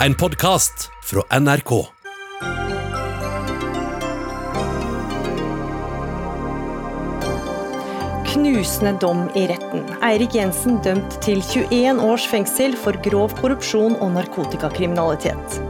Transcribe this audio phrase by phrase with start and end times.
[0.00, 1.86] En podkast fra NRK.
[8.26, 9.86] Knusende dom i retten.
[10.04, 15.60] Eirik Jensen dømt til 21 års fengsel for grov korrupsjon og narkotikakriminalitet.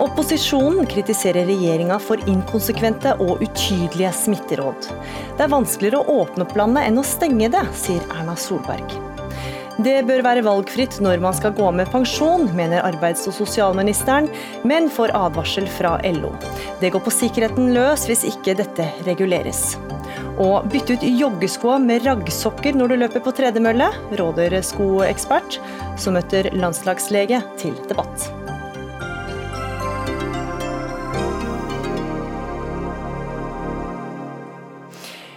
[0.00, 4.88] Opposisjonen kritiserer regjeringa for inkonsekvente og utydelige smitteråd.
[5.36, 9.03] Det er vanskeligere å åpne opp landet enn å stenge det, sier Erna Solberg.
[9.84, 14.30] Det bør være valgfritt når man skal gå med pensjon, mener arbeids- og sosialministeren,
[14.64, 16.30] men får advarsel fra LO.
[16.80, 19.74] Det går på sikkerheten løs hvis ikke dette reguleres.
[20.40, 25.60] Og bytte ut joggeskoa med raggsokker når du løper på tredemølle, råder skoekspert,
[26.00, 28.43] som møter landslagslege til debatt.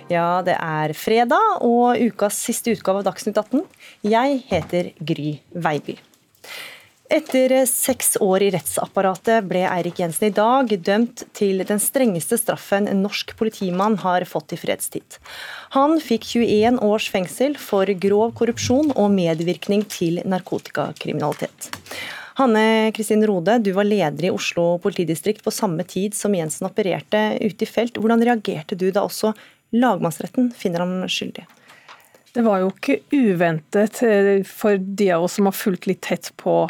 [0.08, 3.64] Ja, det er fredag og ukas siste utgave av Dagsnytt 18.
[4.08, 5.98] Jeg heter Gry Veiby.
[7.12, 12.88] Etter seks år i rettsapparatet ble Eirik Jensen i dag dømt til den strengeste straffen
[12.88, 15.20] en norsk politimann har fått i fredstid.
[15.76, 21.72] Han fikk 21 års fengsel for grov korrupsjon og medvirkning til narkotikakriminalitet.
[22.38, 27.22] Hanne Kristin Rode, du var leder i Oslo politidistrikt på samme tid som Jensen opererte
[27.42, 27.98] ute i felt.
[27.98, 29.32] Hvordan reagerte du da også
[29.76, 31.48] lagmannsretten finner ham skyldig?
[32.36, 36.32] Det var jo ikke uventet eh, for de av oss som har fulgt litt tett
[36.38, 36.66] på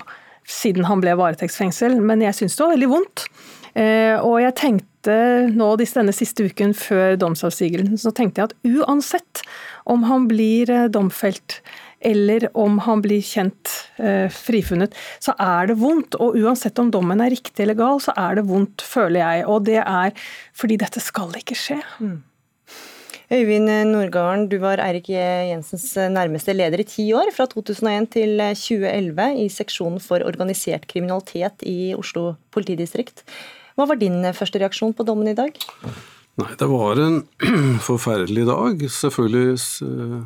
[0.48, 3.26] siden han ble varetektsfengsel, men jeg syns det var veldig vondt.
[3.78, 5.17] Eh, og jeg tenkte
[5.54, 9.44] nå denne siste uken før domsavsigelsen, så tenkte jeg at uansett
[9.88, 11.59] om han blir eh, domfelt
[12.08, 16.16] eller om han blir kjent eh, frifunnet, så er det vondt.
[16.22, 19.45] Og uansett om dommen er riktig eller gal, så er det vondt, føler jeg.
[19.50, 20.14] Og det er
[20.58, 21.80] fordi dette skal ikke skje.
[21.98, 22.20] Mm.
[23.28, 29.25] Øyvind Nordgarden, du var Eirik Jensens nærmeste leder i ti år, fra 2001 til 2011,
[29.44, 33.25] i seksjonen for organisert kriminalitet i Oslo politidistrikt.
[33.75, 35.59] Hva var din første reaksjon på dommen i dag?
[36.38, 37.20] Nei, Det var en
[37.89, 38.87] forferdelig dag.
[38.95, 40.17] Selvfølgelig eh,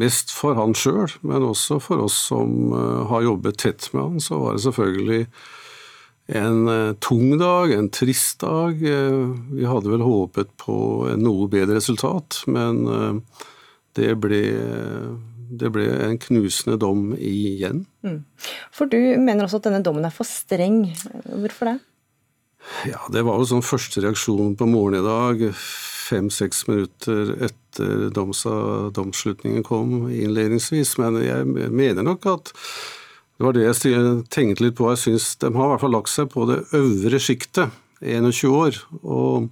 [0.00, 4.20] mest for han sjøl, men også for oss som eh, har jobbet tett med han,
[4.20, 5.26] så var det selvfølgelig
[6.28, 8.82] en eh, tung dag, en trist dag.
[8.84, 10.76] Eh, vi hadde vel håpet på
[11.12, 13.42] en noe bedre resultat, men eh,
[13.98, 14.42] det ble,
[15.48, 17.86] det ble en knusende dom igjen.
[18.04, 18.20] Mm.
[18.74, 20.84] For du mener også at denne dommen er for streng.
[21.24, 21.78] Hvorfor det?
[22.90, 25.60] Ja, Det var jo sånn første reaksjon på morgenen i dag,
[26.08, 28.52] fem-seks minutter etter domsa,
[28.96, 30.96] domsslutningen kom innledningsvis.
[31.00, 32.52] Men jeg mener nok at
[33.38, 34.88] det var det jeg tenkte litt på.
[34.90, 38.78] Jeg syns de har i hvert fall lagt seg på det øvre sjiktet, 21 år,
[39.02, 39.46] og,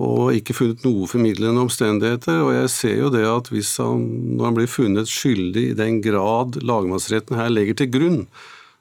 [0.00, 2.42] og, ikke funnet noe formidlende omstendigheter.
[2.44, 4.04] Og jeg ser jo det at hvis han,
[4.36, 8.20] når han blir funnet skyldig i den grad lagmannsretten her legger til grunn,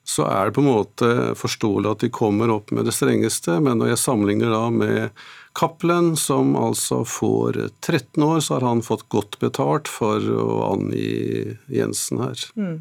[0.03, 3.79] så er det på en måte forståelig at de kommer opp med det strengeste, men
[3.79, 5.23] når jeg sammenligner da med
[5.55, 11.59] Cappelen, som altså får 13 år, så har han fått godt betalt for å angi
[11.71, 12.47] Jensen her.
[12.59, 12.79] Mm.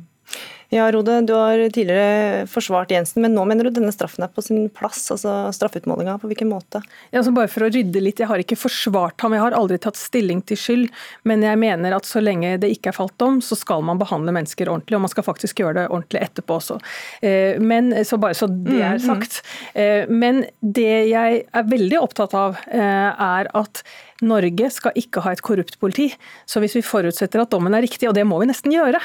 [0.72, 4.42] Ja, Rode, du har tidligere forsvart Jensen, men nå mener du denne straffen er på
[4.46, 5.02] sin plass?
[5.10, 6.78] altså Straffeutmålinga, på hvilken måte?
[7.10, 9.80] Ja, altså bare for å rydde litt, Jeg har ikke forsvart ham, jeg har aldri
[9.82, 10.92] tatt stilling til skyld.
[11.26, 14.30] Men jeg mener at så lenge det ikke er falt dom, så skal man behandle
[14.36, 14.94] mennesker ordentlig.
[14.94, 16.78] Og man skal faktisk gjøre det ordentlig etterpå også.
[17.18, 19.08] Eh, men, så bare så det er mm, mm.
[19.08, 19.42] sagt.
[19.74, 23.82] Eh, men det jeg er veldig opptatt av, eh, er at
[24.26, 26.10] Norge skal ikke ha et korrupt politi.
[26.48, 29.00] Så hvis vi forutsetter at dommen er riktig, og det må vi nesten gjøre,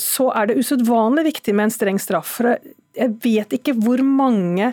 [0.00, 2.36] så er det usedvanlig viktig med en streng straff.
[2.38, 2.54] For
[2.94, 4.72] jeg vet ikke hvor mange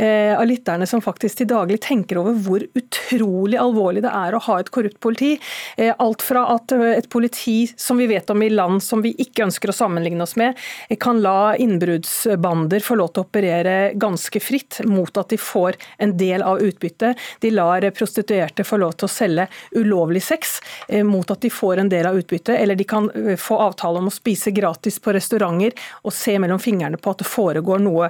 [0.00, 4.58] av lytterne som faktisk til daglig tenker over hvor utrolig alvorlig det er å ha
[4.60, 5.34] et korrupt politi.
[5.76, 9.12] Eh, alt fra at eh, et politi som vi vet om i land som vi
[9.18, 10.58] ikke ønsker å sammenligne oss med,
[11.00, 16.16] kan la innbruddsbander få lov til å operere ganske fritt mot at de får en
[16.18, 17.18] del av utbyttet.
[17.40, 20.58] De lar prostituerte få lov til å selge ulovlig sex
[21.06, 23.08] mot at de får en del av utbyttet, eller de kan
[23.38, 25.74] få avtale om å spise gratis på restauranter
[26.04, 28.08] og se mellom fingrene på at det foregår noe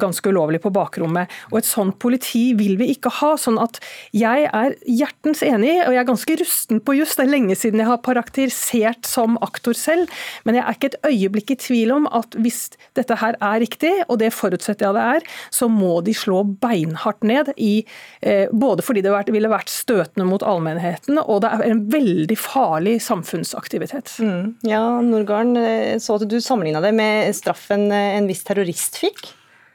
[0.00, 1.28] ganske ulovlig på bakrommet bakrommet.
[1.52, 3.36] Og et sånt politi vil vi ikke ha.
[3.36, 3.80] sånn at
[4.12, 7.16] jeg er hjertens enig, og jeg er ganske rusten på juss.
[7.16, 10.08] Det er lenge siden jeg har parakterisert som aktor selv,
[10.44, 13.92] men jeg er ikke et øyeblikk i tvil om at hvis dette her er riktig,
[14.08, 17.84] og det forutsetter jeg det er, så må de slå beinhardt ned i
[18.22, 22.96] eh, Både fordi det ville vært støtende mot allmennheten, og det er en veldig farlig
[23.02, 24.14] samfunnsaktivitet.
[24.22, 24.54] Mm.
[24.68, 29.32] Ja, Nordgarden, eh, så at du sammenligna det med straffen eh, en viss terrorist fikk?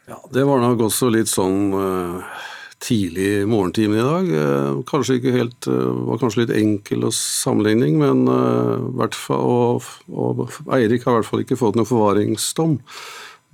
[0.07, 2.23] Ja, Det var nok også litt sånn uh,
[2.79, 4.29] tidlig morgentimen i dag.
[4.31, 8.23] Uh, kanskje ikke helt, uh, var kanskje litt enkel å sammenligning, men
[8.95, 10.45] hvert fall, og, og,
[10.77, 12.79] Eirik har i hvert fall ikke fått noen forvaringsdom.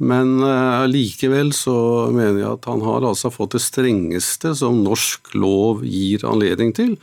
[0.05, 1.75] Men uh, likevel så
[2.13, 6.97] mener jeg at han har altså fått det strengeste som norsk lov gir anledning til.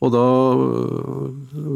[0.00, 0.28] Og da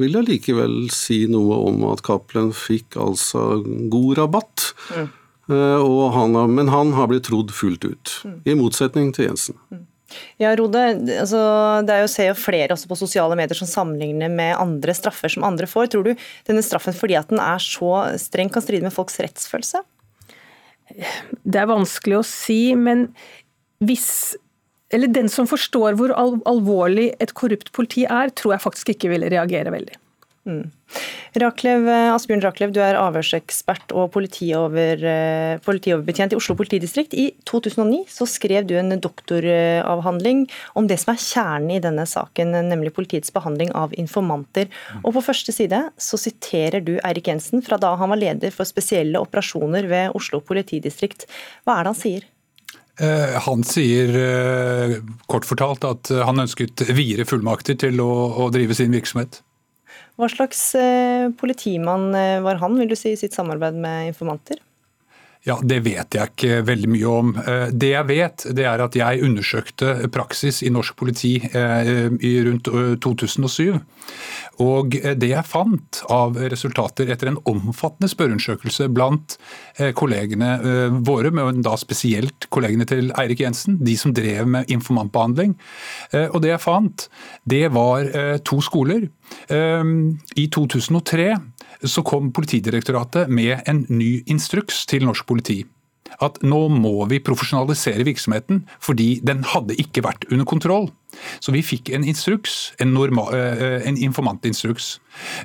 [0.01, 3.61] vil jeg likevel si noe om at Cappelen fikk altså
[3.93, 4.73] god rabatt.
[4.97, 5.13] Mm.
[5.51, 8.39] Uh, han, men han har blitt trodd fullt ut, mm.
[8.49, 9.59] i motsetning til Jensen.
[9.73, 9.83] Mm.
[10.39, 10.83] Ja, Rode,
[11.19, 11.41] altså,
[11.87, 15.33] det er jo ser jo flere også på sosiale medier som sammenligner med andre straffer
[15.33, 15.91] som andre får.
[15.93, 16.13] Tror du
[16.47, 19.83] denne straffen fordi at den er så streng kan stride med folks rettsfølelse?
[21.43, 23.09] Det er vanskelig å si, men
[23.85, 24.37] hvis
[24.95, 29.27] eller den som forstår hvor alvorlig et korrupt politi er, tror jeg faktisk ikke vil
[29.33, 29.97] reagere veldig.
[30.45, 30.69] Mm.
[31.41, 37.15] Raklev, eh, Asbjørn Raklev, du er avhørsekspert og politiover, eh, politioverbetjent i Oslo politidistrikt.
[37.15, 40.45] I 2009 så skrev du en doktoravhandling
[40.77, 44.69] om det som er kjernen i denne saken, nemlig politiets behandling av informanter.
[45.03, 48.65] Og På første side så siterer du Eirik Jensen fra da han var leder for
[48.65, 51.27] spesielle operasjoner ved Oslo politidistrikt.
[51.65, 52.23] Hva er det han sier?
[53.01, 58.93] Eh, han sier kort fortalt at han ønsket videre fullmakter til å, å drive sin
[58.93, 59.43] virksomhet.
[60.15, 64.61] Hva slags eh, politimann eh, var han, vil du si, i sitt samarbeid med informanter?
[65.45, 67.33] Ja, Det vet jeg ikke veldig mye om.
[67.37, 72.71] Eh, det jeg vet, det er at jeg undersøkte praksis i norsk politi i rundt
[73.05, 73.77] 2007.
[74.65, 79.37] Og det jeg fant av resultater etter en omfattende spørreundersøkelse blant
[79.99, 80.51] kollegene
[81.05, 85.57] våre, men da spesielt kollegene til Eirik Jensen, de som drev med informantbehandling,
[86.31, 87.09] og det jeg fant,
[87.51, 88.07] det var
[88.47, 89.09] to skoler.
[89.51, 91.29] I 2003
[91.85, 95.63] så kom Politidirektoratet med en ny instruks til norsk politi.
[96.23, 100.91] At nå må vi profesjonalisere virksomheten, fordi den hadde ikke vært under kontroll.
[101.43, 104.99] Så vi fikk en instruks, en, normal, eh, en informantinstruks.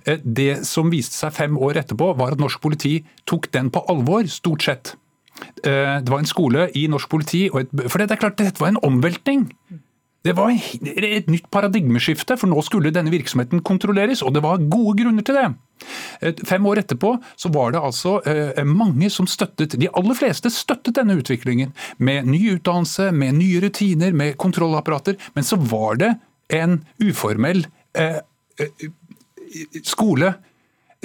[0.05, 2.99] Eh, det som viste seg fem år etterpå, var at norsk politi
[3.29, 4.95] tok den på alvor, stort sett.
[5.63, 8.83] Eh, det var en skole i norsk politi, for det er klart dette var en
[8.83, 9.47] omveltning.
[10.25, 14.97] Det var et nytt paradigmeskifte, for nå skulle denne virksomheten kontrolleres, og det var gode
[14.99, 15.45] grunner til det.
[16.47, 20.97] Fem år etterpå så var det altså eh, mange som støttet, de aller fleste støttet
[20.99, 21.71] denne utviklingen.
[22.03, 25.15] Med ny utdannelse, med nye rutiner, med kontrollapparater.
[25.37, 26.11] Men så var det
[26.51, 27.63] en uformell
[27.95, 28.19] eh,
[28.59, 28.89] eh
[29.87, 30.33] skole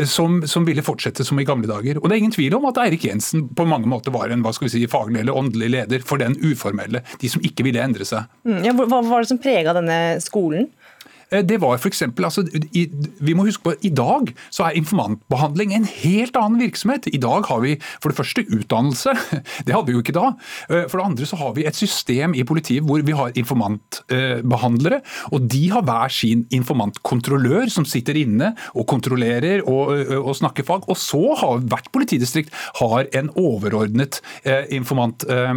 [0.02, 2.00] som, som, ville fortsette som i gamle dager.
[2.00, 4.50] Og Det er ingen tvil om at Eirik Jensen på mange måter var en hva
[4.54, 8.06] skal vi si, faglig eller åndelig leder for den uformelle, de som ikke ville endre
[8.08, 8.26] seg.
[8.48, 10.66] Mm, ja, hva var det som prega denne skolen?
[11.32, 12.86] Eh, det var for eksempel, altså, i,
[13.20, 17.08] vi må huske på I dag så er informantbehandling en helt annen virksomhet.
[17.12, 19.14] I dag har vi for det første utdannelse,
[19.66, 20.32] det hadde vi jo ikke da.
[20.70, 25.00] Eh, for det andre så har vi et system i politiet hvor vi har informantbehandlere.
[25.32, 30.88] og De har hver sin informantkontrollør som sitter inne og kontrollerer og, og snakker fag.
[30.90, 34.20] Og så har hvert politidistrikt har en overordnet
[34.74, 35.54] informant Eh,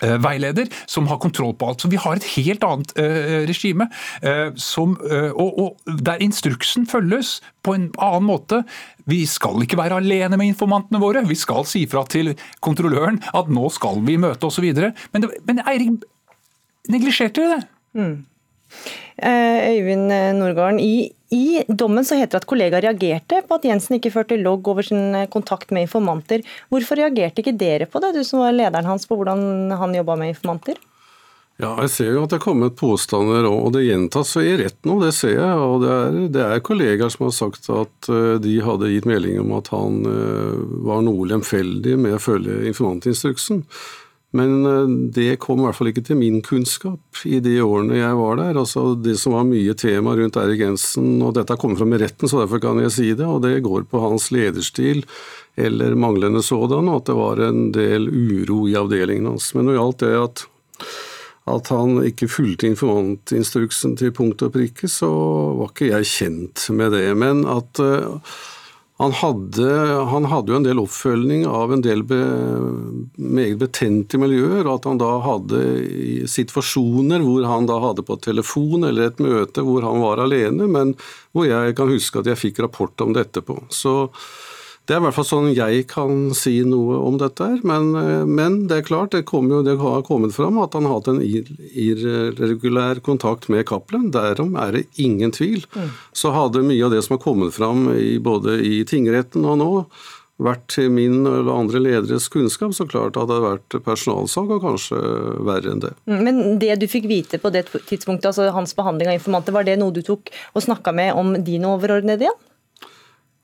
[0.00, 1.82] veileder som har kontroll på alt.
[1.82, 3.88] Så vi har et helt annet uh, regime
[4.24, 8.62] uh, som, og, og, der instruksen følges på en annen måte.
[9.08, 11.24] Vi skal ikke være alene med informantene våre.
[11.28, 12.34] Vi skal si fra til
[12.64, 14.68] kontrolløren at nå skal vi møte osv.
[14.68, 16.04] Men, det, men Eirik
[16.92, 17.60] neglisjerte det.
[17.98, 18.16] Mm.
[19.18, 24.14] Øyvind Nordgarden, i i dommen så heter det at kollegaer reagerte på at Jensen ikke
[24.14, 26.44] førte logg over sin eh, kontakt med informanter.
[26.72, 30.16] Hvorfor reagerte ikke dere på det, du som var lederen hans, på hvordan han jobba
[30.16, 30.80] med informanter?
[31.58, 35.02] Ja, Jeg ser jo at det er kommet påstander, og det gjentas i retten, og
[35.02, 35.54] det ser jeg.
[35.68, 39.56] og det er, er, kollegaer som har sagt at eh, de hadde gitt melding om
[39.58, 40.58] at han eh,
[40.88, 43.66] var noe lemfeldig med å følge informantinstruksen.
[44.36, 48.18] Men eh, det kom i hvert fall ikke til min kunnskap i de årene jeg
[48.18, 48.60] var der.
[48.60, 52.00] Altså Det som var mye tema rundt Erik Jensen, og dette har kommet fram i
[52.02, 55.04] retten, så derfor kan jeg si det, og det går på hans lederstil
[55.58, 59.50] eller manglende sådan, og at det var en del uro i avdelingen hans.
[59.56, 60.44] Men når gjaldt det at,
[61.56, 65.08] at han ikke fulgte informantinstruksen til punkt og prikke, så
[65.58, 67.08] var ikke jeg kjent med det.
[67.18, 68.20] Men at uh,
[68.98, 69.66] han hadde,
[70.10, 72.18] han hadde, jo en del oppfølging av en del be,
[73.14, 75.60] meget betente miljøer, og at han da hadde
[76.26, 80.96] situasjoner hvor han da hadde på telefon eller et møte hvor han var alene, men
[81.30, 83.60] hvor jeg kan huske at jeg fikk rapport om det etterpå.
[83.70, 83.94] Så
[84.88, 87.44] det er i hvert fall sånn jeg kan si noe om dette.
[87.44, 90.88] her, Men, eh, men det er klart, det, jo, det, har kommet fram at han
[90.88, 94.10] har hatt en irregulær kontakt med Cappelen.
[94.10, 95.66] Derom er det ingen tvil.
[95.76, 95.90] Mm.
[96.12, 99.72] Så hadde mye av det som har kommet fram i, både i tingretten og nå,
[100.38, 104.98] vært min eller andre lederes kunnskap, så klart hadde det vært personalsak og kanskje
[105.44, 105.94] verre enn det.
[106.08, 109.66] Mm, men det du fikk vite på det tidspunktet, altså hans behandling av informanter, var
[109.66, 112.44] det noe du tok og snakka med om dine overordnede igjen?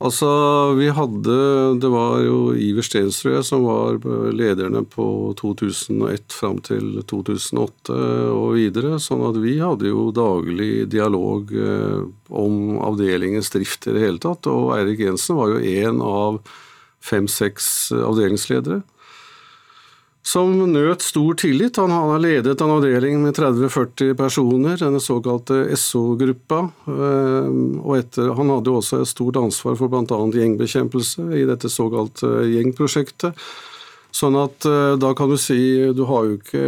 [0.03, 0.29] Altså,
[0.75, 1.35] vi hadde
[1.81, 4.01] Det var jo Iver Stensrud som var
[4.35, 5.07] lederne på
[5.39, 7.99] 2001 fram til 2008
[8.35, 8.99] og videre.
[8.99, 12.03] Sånn at vi hadde jo daglig dialog eh,
[12.35, 14.51] om avdelingens drift i det hele tatt.
[14.51, 16.43] Og Eirik Jensen var jo en av
[17.05, 18.83] fem-seks avdelingsledere
[20.25, 21.77] som nøt stor tillit.
[21.77, 26.63] Han har ledet en avdeling med 30-40 personer, denne såkalte SO-gruppa.
[26.89, 27.51] Eh,
[27.83, 30.19] og etter, Han hadde også et stort ansvar for bl.a.
[30.33, 33.37] gjengbekjempelse i dette såkalte gjengprosjektet.
[34.15, 35.61] Sånn at eh, da kan du si
[35.93, 36.67] du har jo ikke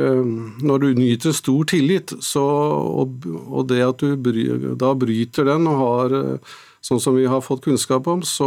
[0.67, 5.69] Når du nyter stor tillit, så, og, og det at du bry, da bryter den
[5.71, 8.47] og har eh, Sånn som vi har fått kunnskap om, så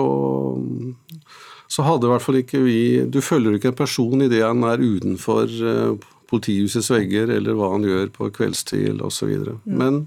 [1.70, 4.82] så hadde i hvert fall ikke vi Du følger ikke en person idet han er
[4.82, 9.32] utenfor eh, politihusets vegger, eller hva han gjør på kveldstid osv.
[9.66, 9.78] Mm.
[9.82, 10.00] Men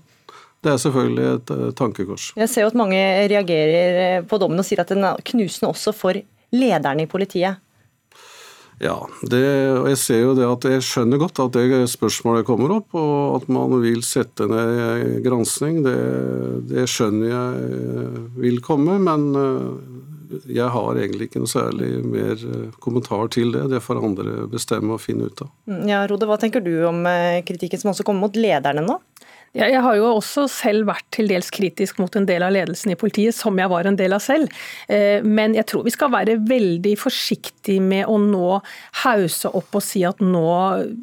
[0.62, 2.28] det er selvfølgelig et uh, tankekors.
[2.38, 3.00] Jeg ser jo at mange
[3.32, 6.18] reagerer eh, på dommen og sier at den er knusende også for
[6.54, 7.58] lederne i politiet.
[8.82, 8.96] Ja,
[9.30, 9.42] det,
[9.78, 13.36] og jeg ser jo det at jeg skjønner godt at det spørsmålet kommer opp, og
[13.36, 15.82] at man vil sette ned gransking.
[15.84, 15.98] Det,
[16.70, 19.28] det skjønner jeg vil komme, men
[20.48, 23.66] jeg har egentlig ikke noe særlig mer eh, kommentar til det.
[23.72, 25.52] Det får andre bestemme og finne ut av.
[25.70, 28.98] Mm, ja, Rode, hva tenker du om eh, kritikken som også kommer mot lederne nå?
[29.52, 32.96] Jeg har jo også selv vært til dels kritisk mot en del av ledelsen i
[32.96, 34.48] politiet, som jeg var en del av selv.
[34.88, 38.62] Eh, men jeg tror vi skal være veldig forsiktige med å nå
[39.02, 40.54] hause opp og si at nå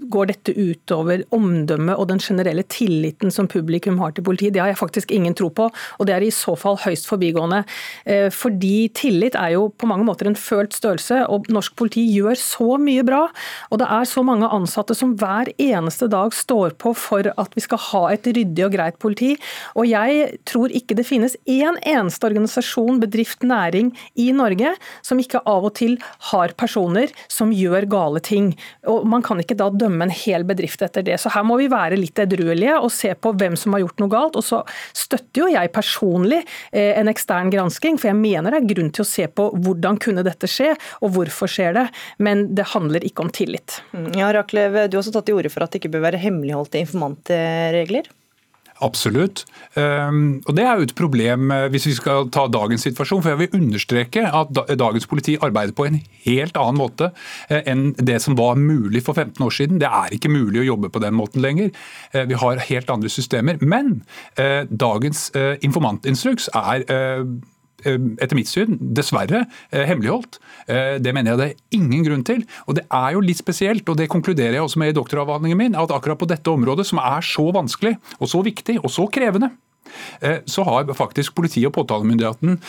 [0.09, 4.55] går dette utover omdømmet og den generelle tilliten som publikum har til politiet.
[4.55, 7.61] Det har jeg faktisk ingen tro på, og det er i så fall høyst forbigående.
[8.09, 12.41] Eh, fordi tillit er jo på mange måter en følt størrelse, og norsk politi gjør
[12.41, 13.21] så mye bra.
[13.69, 17.67] Og det er så mange ansatte som hver eneste dag står på for at vi
[17.69, 19.33] skal ha et ryddig og greit politi.
[19.75, 24.73] Og jeg tror ikke det finnes én eneste organisasjon, bedrift, næring i Norge
[25.05, 25.97] som ikke av og til
[26.31, 28.51] har personer som gjør gale ting.
[28.89, 31.19] Og Man kan ikke da dømme en hel bedrift etter det.
[31.21, 34.13] Så her må vi være litt edruelige og se på hvem som har gjort noe
[34.13, 34.39] galt.
[34.39, 34.61] Og så
[34.93, 36.41] støtter jo jeg personlig
[36.71, 39.99] eh, en ekstern gransking, for jeg mener det er grunn til å se på hvordan
[40.01, 41.87] kunne dette skje, og hvorfor skjer det.
[42.19, 43.81] Men det handler ikke om tillit.
[43.93, 46.21] Mm, ja, Raklev, du har også tatt til orde for at det ikke bør være
[46.21, 48.09] hemmeligholdte informantregler?
[48.81, 49.43] Absolutt.
[49.75, 53.21] Ehm, og Det er jo et problem eh, hvis vi skal ta dagens situasjon.
[53.21, 54.47] for Jeg vil understreke at
[54.79, 57.11] dagens politi arbeider på en helt annen måte
[57.49, 59.79] eh, enn det som var mulig for 15 år siden.
[59.79, 61.71] Det er ikke mulig å jobbe på den måten lenger.
[62.13, 63.57] Eh, vi har helt andre systemer.
[63.61, 64.03] Men
[64.69, 65.31] dagens
[65.61, 66.83] informantinstruks er
[67.85, 70.39] etter mitt syn, dessverre, eh, hemmeligholdt.
[70.67, 72.43] Eh, det mener jeg det er ingen grunn til.
[72.67, 75.75] Og det er jo litt spesielt, og det konkluderer jeg også med i doktoravhandlingen min,
[75.75, 79.51] at akkurat på dette området, som er så vanskelig, og så viktig, og så krevende,
[80.45, 82.59] så har faktisk politiet og påtalemyndigheten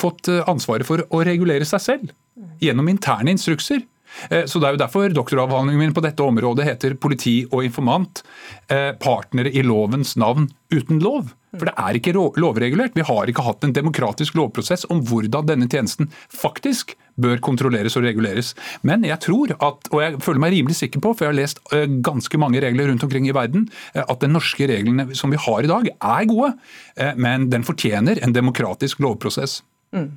[0.00, 2.10] fått ansvaret for å regulere seg selv
[2.58, 3.84] gjennom interne instrukser.
[4.26, 8.24] Så Det er jo derfor doktoravhandlingen min på dette området heter 'Politi og informant
[8.98, 11.30] partnere i lovens navn uten lov'.
[11.58, 12.96] For det er ikke lovregulert.
[12.96, 18.06] Vi har ikke hatt en demokratisk lovprosess om hvordan denne tjenesten faktisk bør kontrolleres og
[18.06, 18.52] reguleres.
[18.86, 21.62] Men jeg tror at, og jeg føler meg rimelig sikker på, for jeg har lest
[21.74, 25.40] eh, ganske mange regler rundt omkring i verden, eh, at den norske reglene som vi
[25.40, 26.52] har i dag, er gode.
[26.98, 29.62] Eh, men den fortjener en demokratisk lovprosess.
[29.94, 30.12] Mm.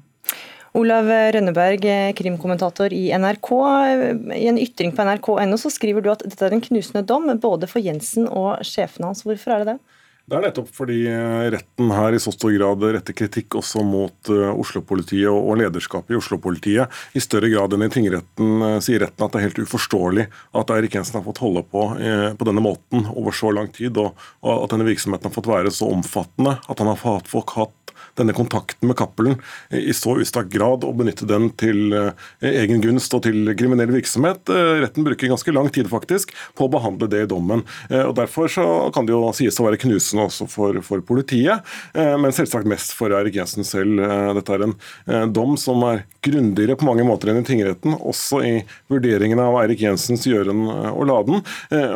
[0.78, 3.50] Olav Rønneberg, krimkommentator i NRK.
[4.36, 7.70] I en ytring på nrk.no så skriver du at dette er en knusende dom både
[7.72, 9.24] for Jensen og sjefen hans.
[9.26, 9.97] Hvorfor er det det?
[10.28, 14.32] Det er nettopp fordi eh, retten her i så stor grad retter kritikk også mot
[14.34, 16.92] uh, Oslo-politiet og lederskapet i Oslo-politiet.
[17.16, 20.28] I større grad enn i tingretten uh, sier retten at det er helt uforståelig
[20.60, 24.20] at Eirik Jensen har fått holde på på denne måten over så lang tid, og,
[24.44, 26.58] at denne virksomheten har fått være så omfattende.
[26.68, 27.77] At han har fått, fått hatt
[28.20, 29.38] denne kontakten med Cappelen
[29.72, 31.94] i så utstrakt grad og benytte den til
[32.42, 34.50] egen gunst og til kriminell virksomhet.
[34.82, 37.64] Retten bruker ganske lang tid faktisk på å behandle det i dommen.
[37.92, 42.16] og Derfor så kan det jo sies å være knusende også for, for politiet, eh,
[42.20, 44.02] men selvsagt mest for Eirik Jensen selv.
[44.02, 47.96] Eh, dette er en eh, dom som er grundigere på mange måter enn i tingretten,
[47.98, 48.54] også i
[48.92, 51.44] vurderingene av Eirik Jensens gjøren og laden,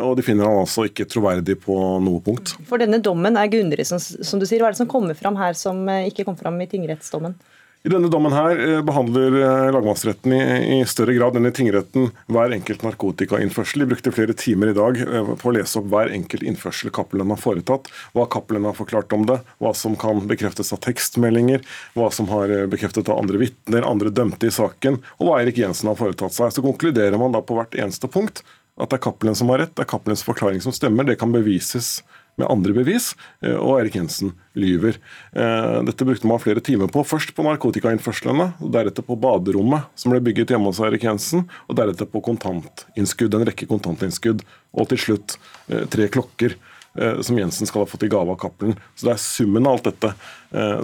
[0.00, 2.54] og de finner han altså ikke troverdig på noe punkt.
[2.68, 4.62] For denne dommen er grundigere, som, som du sier.
[4.62, 7.38] Hva er det som kommer fram her som ikke kom fram i tingrettsdommen?
[7.82, 12.54] I denne dommen her eh, behandler eh, lagmannsretten i, større grad enn i tingretten hver
[12.54, 13.82] enkelt narkotikainnførsel.
[13.82, 17.34] De brukte flere timer i dag eh, på å lese opp hver enkelt innførsel Cappelen
[17.34, 21.66] har foretatt, hva Cappelen har forklart om det, hva som kan bekreftes av tekstmeldinger,
[21.98, 25.90] hva som har bekreftet av andre vitner, andre dømte i saken, og hva Erik Jensen
[25.90, 26.54] har foretatt seg.
[26.54, 28.44] Så konkluderer man da på hvert eneste punkt
[28.78, 31.04] at det er Cappelen som har rett, det er Cappelens forklaring som stemmer.
[31.10, 31.98] Det kan bevises
[32.40, 33.12] med andre bevis,
[33.44, 34.98] eh, og Erik Jensen lyver.
[35.36, 37.04] Eh, dette brukte man flere timer på.
[37.04, 42.08] Først på narkotikainnførslene, deretter på baderommet som ble bygget hjemme hos Erik Jensen, og deretter
[42.08, 46.58] på kontantinnskudd, en rekke kontantinnskudd, og til slutt eh, tre klokker
[46.92, 48.74] som Jensen skal ha fått i gave av Cappelen.
[49.00, 50.10] Så Det er summen av alt dette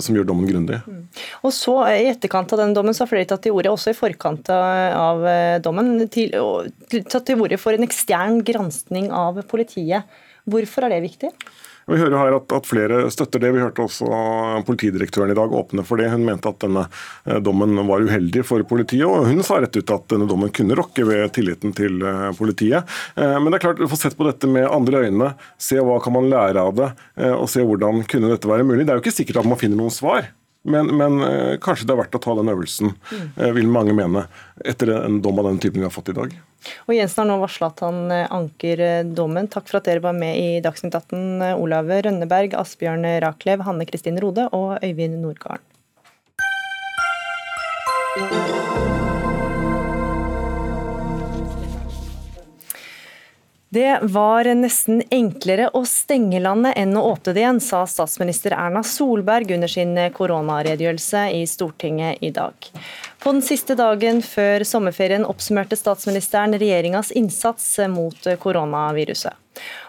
[0.00, 0.78] som gjør dommen grundig.
[0.88, 1.02] Mm.
[1.44, 3.98] Og så I etterkant av den dommen så har flere tatt til orde, også i
[3.98, 5.20] forkant av
[5.60, 6.32] dommen, til,
[6.88, 10.08] tatt til orde for en ekstern granskning av politiet.
[10.48, 11.32] Hvorfor er det viktig?
[11.88, 13.50] Vi hører her at, at, flere støtter det.
[13.54, 14.08] Vi hørte også
[14.68, 16.10] politidirektøren i dag åpne for det.
[16.12, 19.94] Hun mente at denne eh, dommen var uheldig for politiet, og hun sa rett ut
[19.96, 22.98] at denne dommen kunne rokke ved tilliten til eh, politiet.
[23.16, 26.18] Eh, men det er klart, få sett på dette med andre øyne, se hva kan
[26.18, 26.90] man lære av det,
[27.38, 28.84] og se hvordan kunne dette være mulig.
[28.84, 30.28] Det er jo ikke sikkert at man finner noen svar.
[30.68, 31.22] Men, men,
[31.62, 32.90] kanskje det er verdt å ta den øvelsen,
[33.56, 34.26] vil mange mene,
[34.66, 36.34] etter en dom av den typen vi har fått i dag.
[36.88, 39.48] Og Jensen har nå varsla at han eh, anker eh, dommen.
[39.50, 43.88] Takk for at dere var med i Dagsnytt 18, eh, Olav Rønneberg, Asbjørn Raklev, Hanne
[43.88, 45.66] Kristin Rode og Øyvind Nordgarden.
[53.70, 58.80] Det var nesten enklere å stenge landet enn å åpne det igjen, sa statsminister Erna
[58.80, 62.56] Solberg under sin koronaredegjørelse i Stortinget i dag.
[63.20, 69.37] På den siste dagen før sommerferien oppsummerte statsministeren regjeringas innsats mot koronaviruset.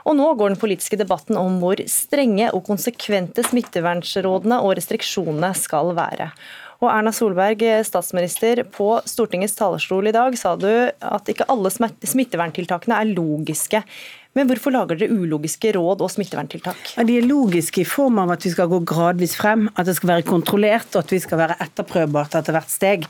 [0.09, 5.93] Og nå går den politiske debatten om hvor strenge og konsekvente smittevernrådene og restriksjonene skal
[5.95, 6.33] være.
[6.79, 13.01] Og Erna Solberg, statsminister, på Stortingets talerstol i dag sa du at ikke alle smitteverntiltakene
[13.01, 13.81] er logiske.
[14.37, 16.91] Men hvorfor lager dere ulogiske råd og smitteverntiltak?
[16.93, 19.95] Ja, de er logiske i form av at vi skal gå gradvis frem, at det
[19.97, 23.07] skal være kontrollert og at vi skal være etterprøvbart etter hvert steg.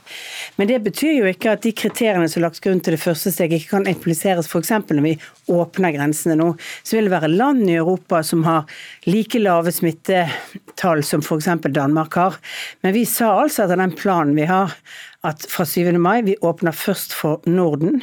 [0.56, 3.34] Men det betyr jo ikke at de kriteriene som er lagt grunn til det første
[3.36, 4.72] steget, ikke kan impliseres f.eks.
[4.88, 5.14] når vi
[5.52, 6.54] åpner grensene nå.
[6.88, 11.52] Så vil det være land i Europa som har like lave smittetall som f.eks.
[11.68, 12.40] Danmark har.
[12.80, 14.72] Men vi sa altså at den planen vi har,
[15.28, 15.98] at fra 7.
[16.00, 18.00] mai vi åpner først for Norden,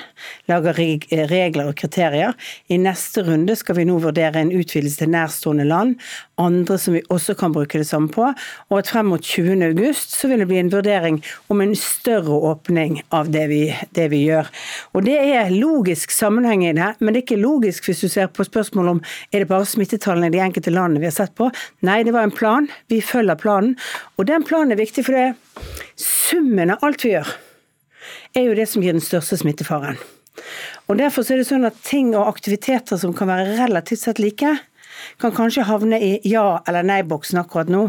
[0.51, 2.35] lager regler og kriterier.
[2.69, 5.95] I neste runde skal vi nå vurdere en utvidelse til nærstående land,
[6.37, 8.29] andre som vi også kan bruke det samme på.
[8.69, 9.57] Og at frem mot 20.
[9.65, 13.63] august så vil det bli en vurdering om en større åpning av det vi,
[13.97, 14.53] det vi gjør.
[14.93, 18.29] Og Det er logisk sammenheng i det, men det er ikke logisk hvis du ser
[18.29, 19.03] på spørsmålet om
[19.33, 21.49] er det bare smittetallene i de enkelte landene vi har sett på.
[21.87, 22.69] Nei, det var en plan.
[22.93, 23.77] Vi følger planen.
[24.19, 25.46] Og den planen er viktig for det
[25.97, 27.31] summen av alt vi gjør,
[28.37, 29.99] er jo det som gir den største smittefaren.
[30.87, 34.53] Og Derfor er det sånn at ting og aktiviteter som kan være relativt sett like,
[35.21, 37.89] kan kanskje havne i ja- eller nei-boksen akkurat nå.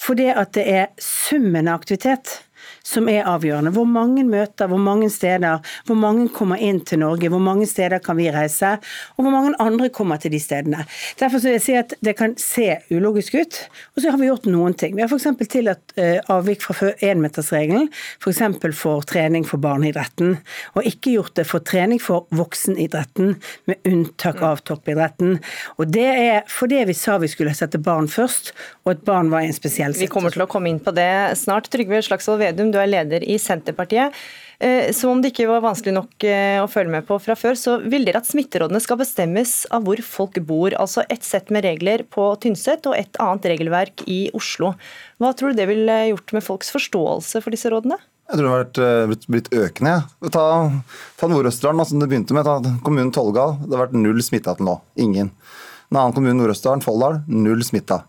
[0.00, 2.40] Fordi at det er summen av aktivitet
[2.86, 3.72] som er avgjørende.
[3.74, 8.00] Hvor mange møter, hvor mange steder, hvor mange kommer inn til Norge, hvor mange steder
[8.04, 8.76] kan vi reise,
[9.16, 10.84] og hvor mange andre kommer til de stedene.
[11.20, 13.60] Derfor vil jeg si at det kan se ulogisk ut,
[13.94, 14.96] og så har vi gjort noen ting.
[14.96, 15.28] Vi har f.eks.
[15.50, 17.90] tillatt uh, avvik fra énmetersregelen,
[18.20, 18.42] f.eks.
[18.60, 20.36] For, for trening for barneidretten,
[20.74, 23.36] og ikke gjort det for trening for voksenidretten,
[23.68, 25.38] med unntak av toppidretten.
[25.78, 28.52] Og det er fordi vi sa vi skulle sette barn først,
[28.84, 30.08] og at barn var i en spesiell situasjon.
[30.08, 31.68] Vi kommer til å komme inn på det snart.
[31.72, 34.16] Trygve Slagsvold Vedum, du er leder i Senterpartiet.
[34.60, 37.56] Eh, som om det ikke var vanskelig nok eh, å følge med på fra før,
[37.56, 40.76] så vil dere at smitterådene skal bestemmes av hvor folk bor.
[40.76, 44.74] Altså ett sett med regler på Tynset og et annet regelverk i Oslo.
[45.16, 47.96] Hva tror du det ville gjort med folks forståelse for disse rådene?
[48.30, 49.96] Jeg tror det har eh, blitt økende.
[49.96, 50.28] Ja.
[50.28, 50.44] Ta,
[51.18, 52.44] ta Nord-Østerdalen, som det begynte med.
[52.44, 53.54] Ta kommunen Tolga.
[53.64, 54.76] Det har vært null smitta til nå.
[55.00, 55.32] Ingen.
[55.90, 58.04] En annen kommune, Nord-Østerdalen, Folldal, null smitta.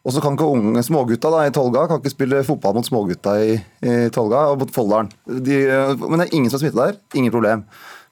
[0.00, 3.34] Og så kan ikke unge smågutta da, i Tolga kan ikke spille fotball mot smågutta
[3.44, 5.10] i, i Tolga og mot Folldalen.
[5.28, 5.58] De,
[6.00, 7.00] men det er ingen som er smitta der.
[7.20, 7.66] Ingen problem.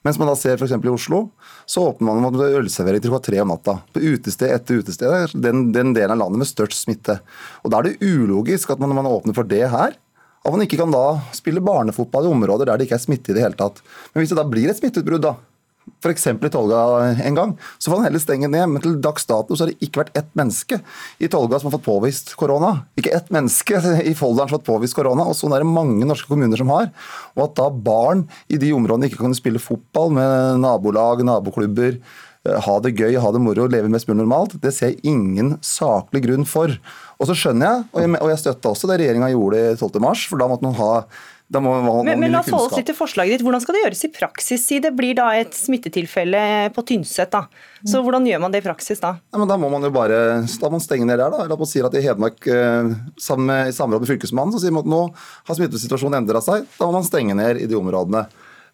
[0.07, 0.77] Mens man da ser f.eks.
[0.77, 1.23] i Oslo,
[1.67, 3.79] så åpner man med ølservering til klokka tre om natta.
[3.93, 5.35] På utested etter utested.
[5.41, 7.19] Den, den delen av landet med størst smitte.
[7.65, 9.97] Og Da er det ulogisk at man, når man åpner for det her,
[10.39, 13.37] at man ikke kan da spille barnefotball i områder der det ikke er smitte i
[13.37, 13.83] det hele tatt.
[14.13, 15.35] Men hvis det da blir et smitteutbrudd, da,
[16.03, 16.27] f.eks.
[16.31, 16.83] i Tolga
[17.25, 18.67] en gang, så får han heller stenge ned.
[18.73, 20.81] Men til dags dato så har det ikke vært ett menneske
[21.19, 22.75] i Tolga som har fått påvist korona.
[22.99, 26.09] Ikke ett menneske i Folldalen som har fått påvist korona, og sånn er det mange
[26.09, 26.91] norske kommuner som har.
[27.37, 31.99] Og at da barn i de områdene ikke kan spille fotball med nabolag, naboklubber,
[32.47, 35.57] eh, ha det gøy, ha det moro, leve mest mulig normalt, det ser jeg ingen
[35.65, 36.75] saklig grunn for.
[37.19, 40.69] Og så skjønner jeg, og jeg støtta også det regjeringa gjorde 12.3, for da måtte
[40.69, 40.93] man ha
[41.49, 43.45] man, men, men la oss holde oss litt til forslaget ditt.
[43.47, 44.65] Hvordan skal det gjøres i praksis?
[44.69, 46.43] Si det blir da et smittetilfelle
[46.77, 47.33] på Tynset.
[47.33, 47.47] da.
[47.89, 49.15] Så hvordan gjør man det i praksis da?
[49.33, 51.33] Ja, men da må man jo bare da må man stenge ned der.
[51.33, 51.47] da.
[51.47, 54.77] Eller man sier at I Hedmark, eh, sammen med, i samråd med Fylkesmannen, så sier
[54.77, 55.01] man at nå
[55.49, 56.69] har smittesituasjonen endra seg.
[56.77, 58.27] Da må man stenge ned i de områdene.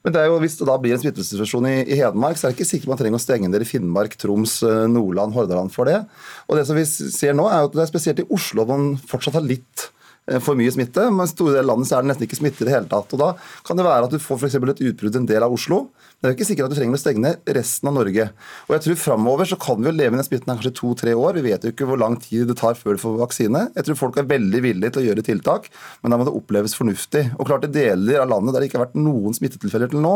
[0.05, 2.53] Men det er jo, hvis det da blir en smittesituasjon i, i Hedmark, så er
[2.53, 5.89] det ikke sikkert man trenger å stenge ned i Finnmark, Troms, eh, Nordland, Hordaland for
[5.89, 6.03] det.
[6.51, 9.39] Og det som vi ser nå, er at det er spesielt i Oslo man fortsatt
[9.39, 9.93] har litt
[10.41, 12.69] for mye smitte, men i store deler av landet er det nesten ikke smitte i
[12.69, 13.13] det hele tatt.
[13.13, 13.31] Og Da
[13.67, 15.91] kan det være at du får for et utbrudd en del av Oslo,
[16.25, 18.25] Men det er jo ikke sikkert at du trenger å stenge ned resten av Norge.
[18.65, 21.13] Og jeg tror Framover så kan vi jo leve med den smitten her kanskje to-tre
[21.13, 21.37] år.
[21.37, 23.67] Vi vet jo ikke hvor lang tid det tar før du får vaksine.
[23.77, 25.69] Jeg tror folk er veldig villige til å gjøre tiltak,
[26.01, 27.27] men da må det oppleves fornuftig.
[27.37, 30.15] Og klart I deler av landet der det ikke har vært noen smittetilfeller til nå,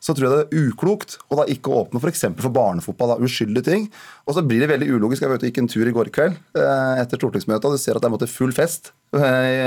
[0.00, 2.24] så tror jeg det er uklokt å da ikke åpne f.eks.
[2.28, 3.14] For, for barnefotball.
[3.14, 3.88] Da, uskyldige ting.
[4.26, 5.24] Og så blir det veldig ulogisk.
[5.24, 7.82] Jeg var ute og gikk en tur i går kveld eh, etter stortingsmøtet, og du
[7.82, 9.58] ser at det er full fest eh, i,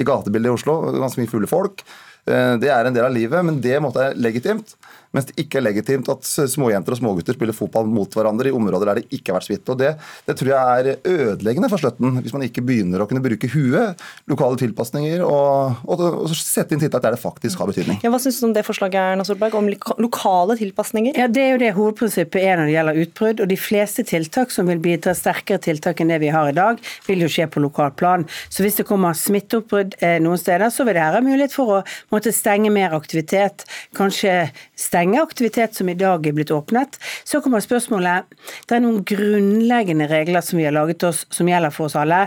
[0.00, 0.78] i gatebildet i Oslo.
[0.96, 1.84] Ganske mye fulle folk.
[2.28, 4.76] Eh, det er en del av livet, men det måtte være legitimt.
[5.10, 8.86] Mens det ikke er legitimt at småjenter og smågutter spiller fotball mot hverandre i områder
[8.86, 9.74] der det ikke har vært smitte.
[9.74, 9.90] Og det,
[10.28, 14.04] det, tror jeg er ødeleggende for støtten, hvis man ikke begynner å kunne bruke huet,
[14.30, 17.98] lokale tilpasninger, og, og, og sette inn tiltak der det faktisk har betydning.
[18.04, 21.18] Ja, hva syns du om det forslaget, Erna Solberg, om lokale tilpasninger?
[21.18, 23.42] Ja, Det er jo det hovedprinsippet er når det gjelder utbrudd.
[23.42, 26.78] Og de fleste tiltak som vil bidra sterkere tiltak enn det vi har i dag,
[27.08, 28.28] vil jo skje på lokalt plan.
[28.46, 31.82] Så hvis det kommer smitteoppbrudd eh, noen steder, så vil det være mulighet for å
[32.10, 33.64] måtte stenge mer aktivitet,
[33.96, 36.98] kanskje stenge aktivitet som i dag er blitt åpnet.
[37.24, 38.28] Så kommer spørsmålet
[38.68, 42.20] Det er noen grunnleggende regler som vi har laget oss, som gjelder for oss alle,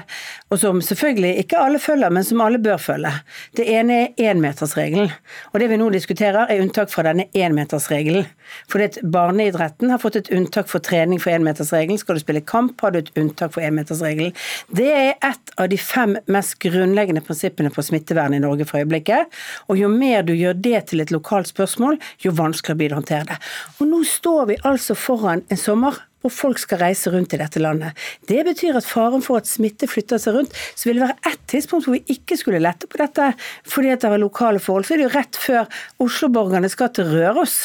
[0.51, 3.11] og som selvfølgelig ikke alle følger, men som alle bør følge.
[3.57, 5.11] Det ene er énmetersregelen.
[5.51, 8.27] Og det vi nå diskuterer, er unntak fra denne énmetersregelen.
[8.71, 11.99] Fordi barneidretten har fått et unntak for trening for énmetersregelen.
[11.99, 14.33] Skal du spille kamp, har du et unntak for énmetersregelen.
[14.75, 19.31] Det er et av de fem mest grunnleggende prinsippene for smittevern i Norge for øyeblikket.
[19.69, 23.01] Og jo mer du gjør det til et lokalt spørsmål, jo vanskeligere blir det å
[23.01, 23.37] håndtere det.
[23.79, 27.59] Og nå står vi altså foran en sommer hvor folk skal reise rundt i dette
[27.59, 27.97] landet.
[28.29, 31.41] Det betyr at faren for at smitte flytter seg rundt, så vil det være ett
[31.51, 33.33] tidspunkt hvor vi ikke skulle lette på dette
[33.67, 34.87] fordi at det var lokale forhold.
[34.87, 37.57] Så er det jo rett før Oslo-borgerne skal til Røros,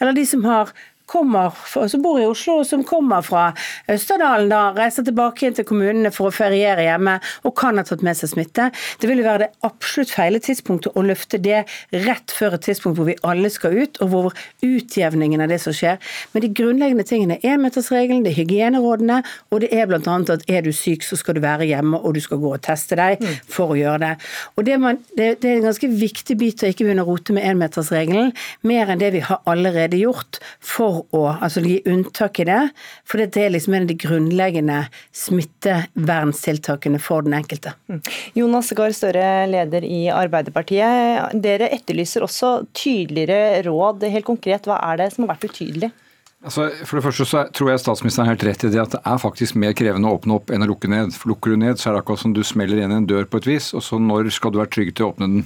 [0.00, 0.74] eller de som har
[1.10, 3.50] kommer, som bor i Oslo, og som kommer fra
[3.90, 8.04] Østerdalen, da, reiser tilbake inn til kommunene for å feriere hjemme og kan ha tatt
[8.06, 8.68] med seg smitte.
[9.00, 11.64] Det vil være det absolutt feile tidspunktet å løfte det
[12.06, 15.74] rett før et tidspunkt hvor vi alle skal ut, og hvor utjevningen av det som
[15.76, 15.98] skjer.
[16.32, 19.20] Men de grunnleggende tingene er énmetersregelen, det er hygienerådene,
[19.50, 20.00] og det er bl.a.
[20.00, 22.98] at er du syk, så skal du være hjemme, og du skal gå og teste
[23.00, 23.36] deg mm.
[23.50, 24.12] for å gjøre det.
[24.56, 27.34] Og det, man, det, det er en ganske viktig bit å ikke begynne å rote
[27.36, 28.34] med enmetersregelen,
[28.66, 32.60] mer enn det vi har allerede gjort for å altså gi unntak i det.
[33.08, 34.80] For det er liksom en av de grunnleggende
[35.16, 37.74] smitteverntiltakene for den enkelte.
[37.90, 38.02] Mm.
[38.38, 41.34] Jonas Gahr Støre, leder i Arbeiderpartiet.
[41.42, 44.06] Dere etterlyser også tydeligere råd.
[44.10, 45.92] Helt konkret, hva er det som har vært utydelig?
[46.40, 49.00] Altså, for det første så tror jeg statsministeren har helt rett i det at det
[49.04, 51.12] er faktisk mer krevende å åpne opp enn å lukke ned.
[51.12, 53.42] For Lukker du ned, så er det akkurat som du smeller igjen en dør på
[53.42, 55.44] et vis, og så når skal du være trygg til å åpne den.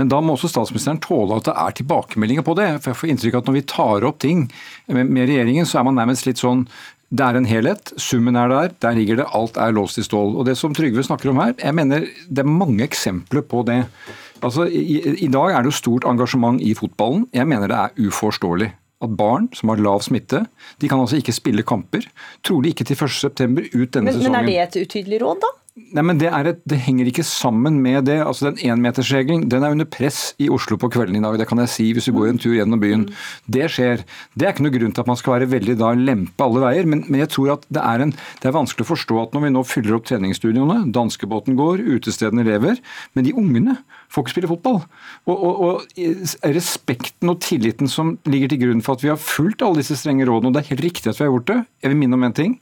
[0.00, 2.70] Men da må også statsministeren tåle at det er tilbakemeldinger på det.
[2.78, 4.46] For jeg får inntrykk av at når vi tar opp ting
[4.88, 6.64] med regjeringen, så er man nærmest litt sånn
[7.10, 10.36] det er en helhet, summen er der, der ligger det, alt er låst i stål.
[10.38, 13.82] Og Det som Trygve snakker om her, jeg mener det er mange eksempler på det.
[14.40, 17.26] Altså, i, I dag er det jo stort engasjement i fotballen.
[17.34, 20.44] Jeg mener det er uforståelig at barn som har lav smitte,
[20.80, 22.04] de kan altså ikke spille kamper.
[22.46, 23.70] Trolig ikke til 1.9.
[23.72, 24.32] ut denne men, sesongen.
[24.32, 25.52] Men er det et utydelig råd, da?
[25.78, 28.16] Nei, men det, et, det, henger ikke sammen med det.
[28.24, 31.36] Altså Den énmetersregelen den er under press i Oslo på kvelden i dag.
[31.38, 33.04] Det kan jeg si hvis du går en tur gjennom byen.
[33.46, 34.02] Det skjer.
[34.34, 36.88] Det er ikke noe grunn til at man skal være veldig da lempe alle veier.
[36.90, 39.44] Men, men jeg tror at det er, en, det er, vanskelig å forstå at når
[39.46, 42.82] vi nå fyller opp treningsstudioene, danskebåten går, utestedene lever,
[43.14, 43.78] men de ungene
[44.10, 44.82] får ikke spille fotball.
[45.30, 49.62] Og, og, og respekten og tilliten som ligger til grunn for at vi har fulgt
[49.62, 51.62] alle disse strenge rådene, og det er helt riktig at vi har gjort det.
[51.78, 52.58] Jeg vil minne om en ting.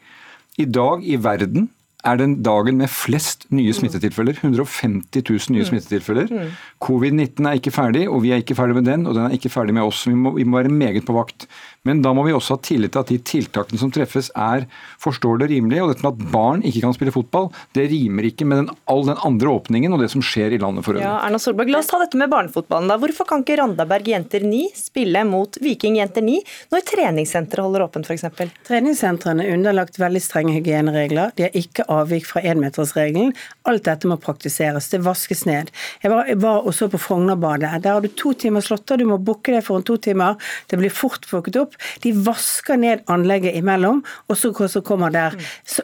[0.60, 1.70] I dag i verden
[2.06, 4.38] er den dagen med flest nye smittetilfeller.
[4.38, 5.68] 150 000 nye mm.
[5.70, 6.28] smittetilfeller.
[6.30, 6.52] Mm.
[6.84, 9.50] Covid-19 er ikke ferdig, og vi er ikke ferdig med den, og den er ikke
[9.50, 10.04] ferdig med oss.
[10.06, 11.48] Vi må, vi må være meget på vakt.
[11.86, 14.66] Men da må vi også ha tillit til at de tiltakene som treffes er
[15.02, 15.84] forståelige og rimelige.
[15.84, 19.04] Og dette med at barn ikke kan spille fotball, det rimer ikke med den, all
[19.06, 21.06] den andre åpningen og det som skjer i landet for øvrig.
[21.06, 22.90] Ja, Erna Solberg, La oss ta dette med barnefotballen.
[22.90, 22.98] da.
[23.00, 26.38] Hvorfor kan ikke Randaberg jenter 9 spille mot Viking jenter 9
[26.74, 28.26] når treningssenteret holder åpent f.eks.?
[28.68, 31.32] Treningssentrene er underlagt veldig strenge hygieneregler.
[31.38, 33.32] De har ikke avvik fra énmetersregelen.
[33.68, 34.90] Alt dette må praktiseres.
[34.92, 35.72] Det vaskes ned.
[36.02, 37.72] Jeg var, jeg var også på Frognerbadet.
[37.84, 40.36] Der har du to timer slåtter, du må booke det foran to timer.
[40.68, 41.67] Det blir fort booket opp.
[42.04, 45.36] De vasker ned anlegget imellom, og så, så kommer der,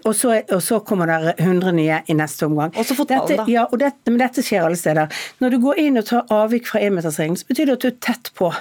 [0.04, 2.74] og så, og så kommer der 100 nye i neste omgang.
[2.76, 3.46] Også fotball, da.
[3.50, 5.12] Ja, dette, men dette skjer alle steder.
[5.42, 7.98] Når du går inn og tar avvik fra énmetersregelen, så betyr det at du er
[8.08, 8.52] tett på.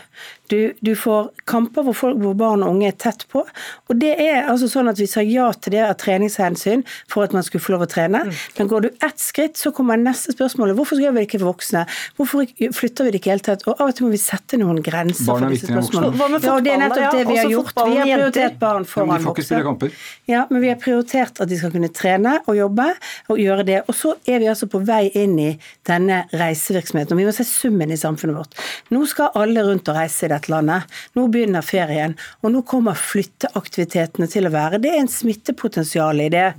[0.51, 3.45] Du, du får kamper hvor, folk, hvor, barn og unge er tett på.
[3.89, 7.33] Og det er altså sånn at Vi sa ja til det av treningshensyn for at
[7.35, 8.25] man skulle få lov å trene.
[8.27, 8.41] Mm.
[8.57, 10.75] Men går du ett skritt, så kommer neste spørsmål.
[10.77, 11.85] Hvorfor gjør vi det ikke for voksne?
[12.19, 12.43] Hvorfor
[12.75, 13.63] flytter vi det ikke i hele tatt?
[13.67, 16.19] Og Av og til må vi sette noen grenser for disse spørsmålene.
[16.19, 17.73] Hva med ja, det er nettopp det vi har gjort.
[17.79, 19.91] Vi har prioritert barn foran voksne.
[20.29, 22.89] Ja, men vi har prioritert at de skal kunne trene og jobbe
[23.31, 23.79] og gjøre det.
[23.87, 25.49] Og så er vi altså på vei inn i
[25.87, 27.15] denne reisevirksomheten.
[27.15, 28.59] Og vi må se summen i samfunnet vårt.
[28.93, 30.89] Nå skal alle rundt og reise i dette landet.
[31.17, 34.81] Nå begynner ferien, og nå kommer flytteaktivitetene til å være.
[34.83, 36.49] Det er en smittepotensial i det.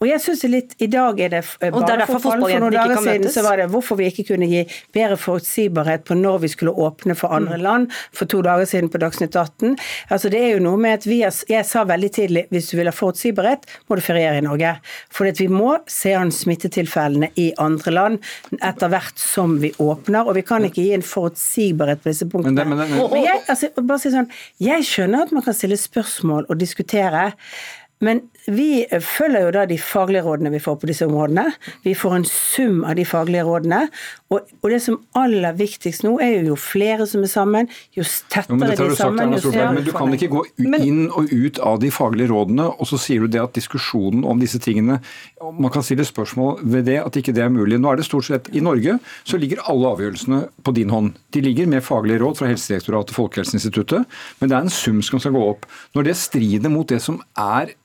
[0.00, 3.32] Og jeg synes det litt, I dag er det bare for For noen dager siden
[3.32, 4.64] så var det hvorfor vi ikke kunne gi
[4.94, 7.64] bedre forutsigbarhet på når vi skulle åpne for andre mm.
[7.64, 7.96] land.
[8.16, 9.76] For to dager siden på Dagsnytt 18.
[10.12, 12.90] Altså det er jo noe med at vi, Jeg sa veldig tidlig hvis du vil
[12.90, 14.76] ha forutsigbarhet, må du feriere i Norge.
[15.12, 18.18] For vi må se an smittetilfellene i andre land
[18.64, 20.28] etter hvert som vi åpner.
[20.28, 22.54] Og vi kan ikke gi en forutsigbarhet på disse punktene.
[22.54, 24.30] Men det, men det, men jeg, altså, bare si sånn,
[24.62, 27.30] jeg skjønner at man kan stille spørsmål og diskutere.
[28.04, 31.50] Men vi følger jo da de faglige rådene vi får på disse områdene.
[31.84, 33.82] Vi får en sum av de faglige rådene.
[34.32, 38.04] Og, og det som aller viktigst nå, er jo jo flere som er sammen, jo
[38.32, 40.42] tettere jo, de sammen, sagt, Solberg, Men du kan ikke gå
[40.76, 44.40] inn og ut av de faglige rådene, og så sier du det at diskusjonen om
[44.40, 44.98] disse tingene
[45.58, 47.78] Man kan stille spørsmål ved det, at ikke det er mulig.
[47.80, 51.14] Nå er det stort sett I Norge så ligger alle avgjørelsene på din hånd.
[51.34, 55.20] De ligger med faglige råd fra Helsedirektoratet og Folkehelseinstituttet, men det er en sum som
[55.22, 55.68] skal gå opp.
[55.96, 57.76] Når det strider mot det som er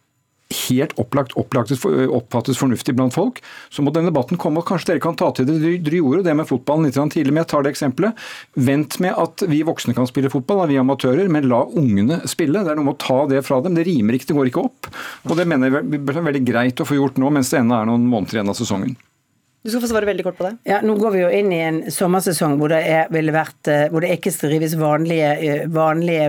[0.54, 3.42] helt opplagt, oppfattes fornuftig blant folk,
[3.74, 4.62] så må denne debatten komme.
[4.62, 7.34] og Kanskje dere kan ta til det dere gjorde det med fotballen litt tidlig.
[7.34, 8.26] men Jeg tar det eksempelet.
[8.56, 12.64] Vent med at vi voksne kan spille fotball, vi amatører, men la ungene spille.
[12.64, 13.78] Det er noe med å ta det fra dem.
[13.78, 14.92] Det rimer ikke, det går ikke opp.
[15.30, 17.90] Og Det mener jeg er veldig greit å få gjort nå, mens det ennå er
[17.90, 18.96] noen måneder igjen av sesongen.
[19.64, 20.58] Du skal få svare veldig kort på det.
[20.68, 24.04] Ja, Nå går vi jo inn i en sommersesong hvor det, er, vært, eh, hvor
[24.04, 26.26] det ikke drives vanlige, eh, vanlige,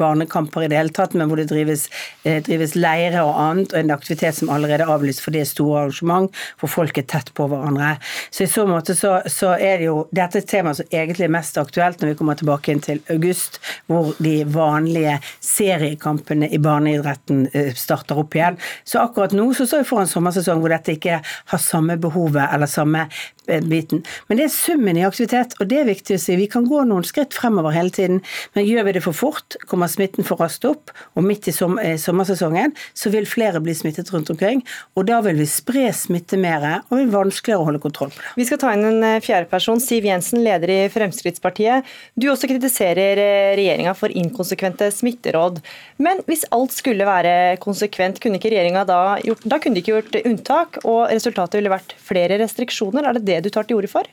[0.00, 1.84] barnekamper i det hele tatt, men hvor det drives,
[2.26, 5.50] eh, drives leire og annet, og en aktivitet som allerede er avlyst for det er
[5.52, 7.92] store arrangement, hvor folk er tett på hverandre.
[8.34, 11.34] Så i så måte så, så er det jo dette et tema som egentlig er
[11.36, 17.46] mest aktuelt når vi kommer tilbake inn til august, hvor de vanlige seriekampene i barneidretten
[17.78, 18.58] starter opp igjen.
[18.82, 22.71] Så akkurat nå så står vi foran sommersesong hvor dette ikke har samme behovet eller
[22.72, 23.08] samme
[23.46, 24.02] biten.
[24.28, 26.36] Men det er summen i aktivitet, og det er viktig å si.
[26.38, 28.20] Vi kan gå noen skritt fremover hele tiden,
[28.54, 31.96] men gjør vi det for fort, kommer smitten for raskt opp, og midt i eh,
[32.00, 34.62] sommersesongen så vil flere bli smittet rundt omkring.
[34.96, 38.20] Og da vil vi spre smitte mer, og det blir vanskeligere å holde kontroll på
[38.22, 38.34] det.
[38.38, 39.80] Vi skal ta inn en eh, fjerde person.
[39.82, 41.88] Siv Jensen, leder i Fremskrittspartiet.
[42.14, 43.18] Du også kritiserer
[43.58, 45.60] regjeringa for inkonsekvente smitteråd.
[46.02, 49.96] Men hvis alt skulle være konsekvent, kunne ikke regjeringa da gjort, da kunne de ikke
[49.96, 53.06] gjort unntak, og resultatet ville vært flere restriksjoner.
[53.08, 54.08] Er det det du tar til orde for?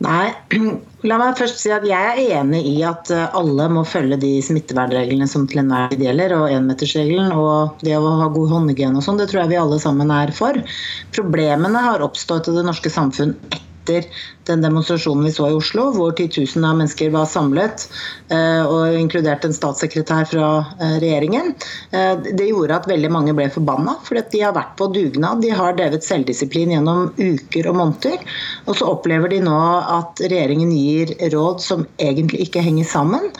[0.00, 0.30] Nei,
[1.08, 4.32] la meg først si at jeg er enig i at eh, alle må følge de
[4.44, 9.04] smittevernreglene som til enhver tid gjelder, og énmetersregelen og det å ha god håndhygiene og
[9.04, 10.56] sånn, det tror jeg vi alle sammen er for.
[11.16, 14.04] Problemene har oppstått i det norske samfunn etter etter
[14.44, 17.86] den demonstrasjonen vi så i Oslo, hvor titusener av mennesker var samlet,
[18.28, 20.48] eh, og inkludert en statssekretær fra
[20.80, 21.54] eh, regjeringen.
[21.90, 25.42] Eh, det gjorde at veldig mange ble forbanna, fordi de har vært på dugnad.
[25.44, 28.24] De har drevet selvdisiplin gjennom uker og måneder.
[28.66, 29.60] Og så opplever de nå
[30.00, 33.30] at regjeringen gir råd som egentlig ikke henger sammen.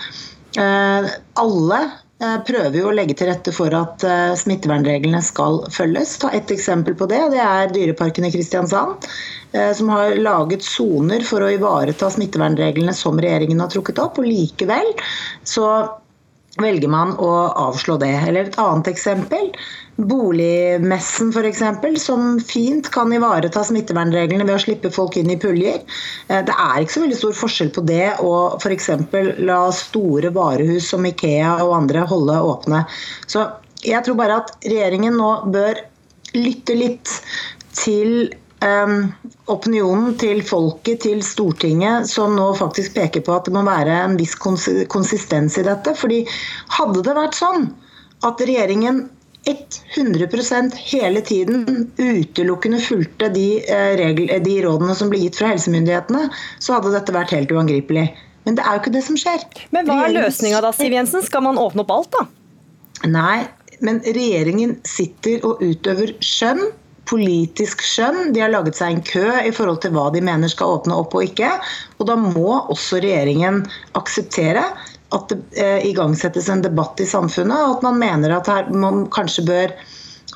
[0.59, 1.79] Alle
[2.21, 4.05] prøver jo å legge til rette for at
[4.37, 6.19] smittevernreglene skal følges.
[6.21, 7.23] Ta et eksempel på det.
[7.33, 9.09] Det er Dyreparken i Kristiansand.
[9.53, 14.21] Eh, som har laget soner for å ivareta smittevernreglene som regjeringen har trukket opp.
[14.23, 14.93] og Likevel
[15.43, 15.67] så
[16.61, 18.15] velger man å avslå det.
[18.29, 19.51] Eller et annet eksempel.
[20.09, 21.63] Boligmessen f.eks.,
[22.03, 25.81] som fint kan ivareta smittevernreglene ved å slippe folk inn i puljer.
[26.29, 28.91] Eh, det er ikke så veldig stor forskjell på det og f.eks.
[29.45, 32.85] la store varehus som Ikea og andre holde åpne.
[33.29, 33.45] Så
[33.85, 35.81] jeg tror bare at regjeringen nå bør
[36.37, 37.13] lytte litt
[37.77, 38.31] til
[38.65, 39.11] um,
[39.51, 44.19] opinionen til folket, til Stortinget, som nå faktisk peker på at det må være en
[44.21, 45.95] viss konsistens i dette.
[45.97, 46.23] Fordi
[46.77, 47.71] hadde det vært sånn
[48.27, 49.07] at regjeringen
[49.47, 51.63] 100% hele tiden
[51.97, 57.33] utelukkende fulgte de, eh, de rådene som ble gitt fra helsemyndighetene, så hadde dette vært
[57.35, 58.11] helt uangripelig.
[58.45, 59.47] Men det er jo ikke det som skjer.
[59.71, 61.25] Men hva er løsninga da, Siv Jensen?
[61.25, 62.27] Skal man åpne opp alt, da?
[63.09, 63.49] Nei,
[63.81, 66.71] men regjeringen sitter og utøver skjønn
[67.11, 68.31] politisk skjønn.
[68.35, 71.17] De har laget seg en kø i forhold til hva de mener skal åpne opp
[71.17, 71.51] og ikke.
[71.99, 73.65] Og da må også regjeringen
[73.99, 74.65] akseptere
[75.15, 79.07] at det eh, igangsettes en debatt i samfunnet, og at man mener at her man
[79.13, 79.75] kanskje bør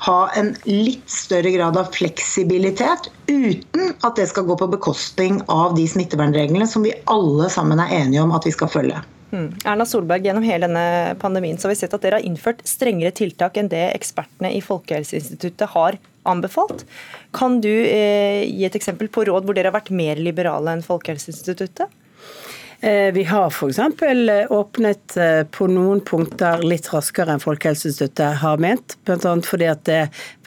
[0.05, 5.75] ha en litt større grad av fleksibilitet, uten at det skal gå på bekostning av
[5.77, 9.01] de smittevernreglene som vi alle sammen er enige om at vi skal følge.
[9.35, 9.47] Mm.
[9.67, 13.11] Erna Solberg, gjennom hele denne pandemien så har vi sett at dere har innført strengere
[13.15, 15.97] tiltak enn det ekspertene i Folkehelseinstituttet har
[16.29, 16.85] anbefalt.
[17.35, 20.85] Kan du eh, gi et eksempel på råd hvor dere har vært mer liberale enn
[20.85, 21.91] Folkehelseinstituttet?
[22.79, 23.79] Eh, vi har f.eks.
[23.79, 29.33] Eh, åpnet eh, på noen punkter litt raskere enn Folkehelseinstituttet har ment, bl.a.
[29.47, 29.99] fordi at det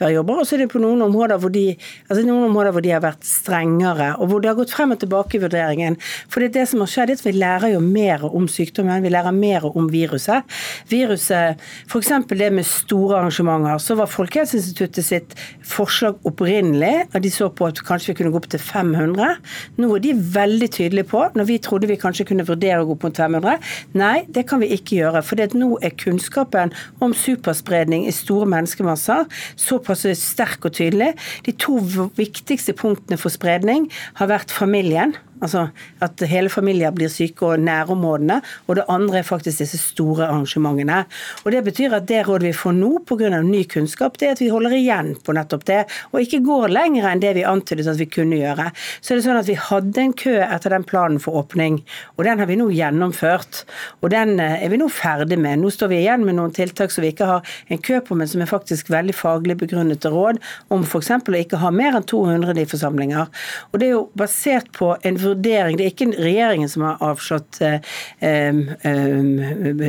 [0.05, 0.41] er jobber.
[0.41, 1.65] Og så er det på noen områder, hvor de,
[2.07, 5.01] altså noen områder hvor de har vært strengere, og hvor det har gått frem og
[5.01, 5.99] tilbake i vurderingen.
[6.29, 9.13] For det, det som har skjedd, er at vi lærer jo mer om sykdommen, vi
[9.13, 10.59] lærer mer om viruset.
[10.91, 12.13] Viruset, F.eks.
[12.29, 17.79] det med store arrangementer, så var Folkehelseinstituttet sitt forslag opprinnelig og de så på at
[17.85, 19.37] kanskje vi kunne gå opp til 500.
[19.79, 22.97] Nå er de veldig tydelige på, når vi trodde vi kanskje kunne vurdere å gå
[22.99, 23.59] på 500.
[23.99, 25.23] Nei, det kan vi ikke gjøre.
[25.25, 29.27] For nå er kunnskapen om superspredning i store menneskemasser
[29.59, 31.13] såpass sterk og tydelig.
[31.45, 31.79] De to
[32.17, 35.69] viktigste punktene for spredning har vært familien Altså
[36.03, 38.39] at hele familier blir syke og nærområdene.
[38.67, 41.03] Og det andre er faktisk disse store arrangementene.
[41.45, 43.41] Og Det betyr at det rådet vi får nå pga.
[43.41, 45.85] ny kunnskap, det er at vi holder igjen på nettopp det.
[46.11, 48.71] Og ikke går lenger enn det vi antydet at vi kunne gjøre.
[49.01, 51.83] Så er det sånn at vi hadde en kø etter den planen for åpning,
[52.17, 53.63] og den har vi nå gjennomført.
[54.01, 55.59] Og den eh, er vi nå ferdig med.
[55.59, 58.27] Nå står vi igjen med noen tiltak som vi ikke har en kø på, men
[58.27, 61.11] som er faktisk veldig faglig begrunnede råd om f.eks.
[61.11, 63.29] å ikke ha mer enn 200 i forsamlinger.
[63.71, 65.77] Og det er jo basert på en vurdering vurdering.
[65.77, 67.79] Det er ikke regjeringen som har avslått eh,
[68.25, 68.61] eh,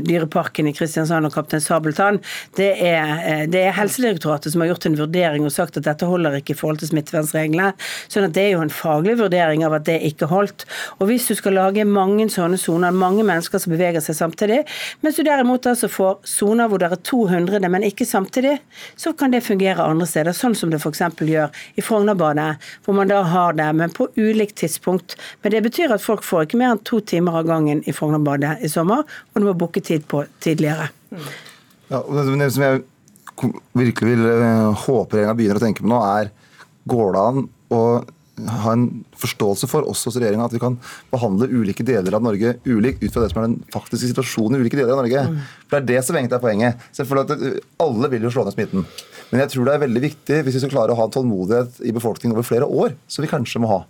[0.07, 2.21] Dyreparken i Kristiansand og Kaptein Sabeltann.
[2.59, 6.09] Det er, eh, det er, Helsedirektoratet som har gjort en vurdering og sagt at dette
[6.09, 7.73] holder ikke i forhold til smittevernreglene.
[8.11, 10.67] sånn at det er jo en faglig vurdering av at det ikke holdt.
[10.99, 14.63] Og hvis du skal lage mange sånne soner, mange mennesker som beveger seg samtidig,
[15.03, 18.59] mens du derimot altså får soner hvor det er 200, men ikke samtidig,
[18.97, 20.37] så kan det fungere andre steder.
[20.37, 21.03] Sånn som det f.eks.
[21.21, 22.51] gjør i Frognerbadet,
[22.85, 25.17] hvor man da har det, men på ulikt tidspunkt.
[25.43, 28.61] Men det betyr at folk får ikke mer enn to timer av gangen i Frognerbadet
[28.67, 30.91] i sommer, og du må booke tid på tidligere.
[31.91, 32.85] Ja, det som jeg
[33.75, 36.33] virkelig vil eh, håpe regjeringa begynner å tenke på nå, er
[36.91, 37.83] går det an å
[38.49, 38.87] ha en
[39.21, 40.79] forståelse for oss hos regjeringa at vi kan
[41.13, 44.65] behandle ulike deler av Norge ulikt ut fra det som er den faktiske situasjonen i
[44.65, 45.25] ulike deler av Norge.
[45.29, 45.39] Mm.
[45.67, 46.89] For Det er det som egentlig er poenget.
[46.97, 48.87] Selvfølgelig at eh, Alle vil jo slå ned smitten.
[49.31, 51.83] Men jeg tror det er veldig viktig hvis vi skal klare å ha en tålmodighet
[51.87, 53.83] i befolkningen over flere år, som vi kanskje må ha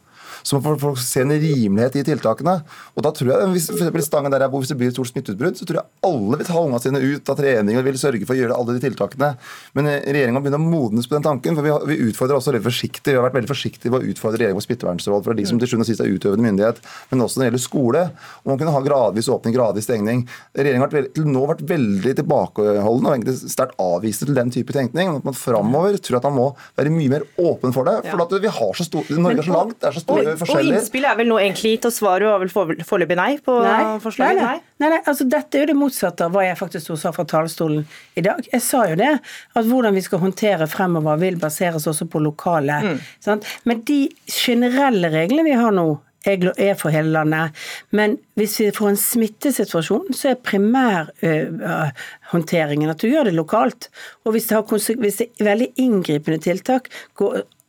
[0.42, 2.57] så må folk se en rimelighet i tiltakene.
[2.96, 5.11] Og da tror jeg, hvis, for Stangen der jeg bor, hvis det blir et stort
[5.11, 8.26] smitteutbrudd, så tror jeg alle vil ta ungene sine ut av trening og vil sørge
[8.26, 9.31] for å gjøre alle de tiltakene.
[9.79, 11.59] Men eh, regjeringa begynner å modnes på den tanken.
[11.59, 14.12] for vi, har, vi utfordrer også veldig forsiktig, vi har vært veldig forsiktige ved å
[14.14, 17.24] utfordre regjeringen på smittevernråd fra de som til sjuende og sist er utøvende myndighet, men
[17.24, 18.05] også når det gjelder skole.
[18.42, 20.24] og Man kunne ha gradvis åpning, gradvis stengning.
[20.57, 25.14] Regjeringa har til nå vært veldig tilbakeholdende og egentlig sterkt avvisende til den type tenkning.
[25.20, 26.48] At man framover tror at man må
[26.79, 27.98] være mye mer åpen for det.
[28.09, 30.75] For at vi har så stor, Norge er så langt, det er så store forskjeller.
[30.75, 33.79] Og innspillet er vel nå egentlig gitt, og svaret var vel foreløpig nei på nei,
[34.05, 34.40] forslaget?
[34.40, 34.83] Nei, nei.
[34.83, 37.87] nei, nei altså Dette er jo det motsatte av hva jeg faktisk sa fra talerstolen
[38.21, 38.45] i dag.
[38.53, 42.79] Jeg sa jo det, at hvordan vi skal håndtere fremover vil baseres også på lokale.
[42.85, 43.43] Mm.
[43.69, 45.88] Men de generelle reglene vi har nå,
[46.29, 47.51] er for hele landet.
[47.90, 53.90] Men hvis vi får en smittesituasjon, så er primærhåndteringen at du gjør det lokalt.
[54.25, 54.62] Og hvis det, har,
[55.01, 56.88] hvis det er veldig inngripende tiltak,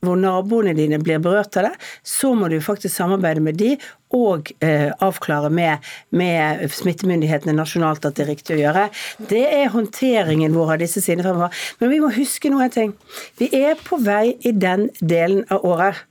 [0.02, 3.76] hvor naboene dine blir berørt av det, så må du faktisk samarbeide med de
[4.18, 5.86] og eh, avklare med,
[6.18, 8.88] med, smittemyndighetene nasjonalt at det er riktig å gjøre.
[9.30, 11.66] Det er håndteringen vår av disse sidene fremover.
[11.80, 12.96] Men vi må huske noe ting.
[13.40, 16.04] Vi er på vei i den delen av året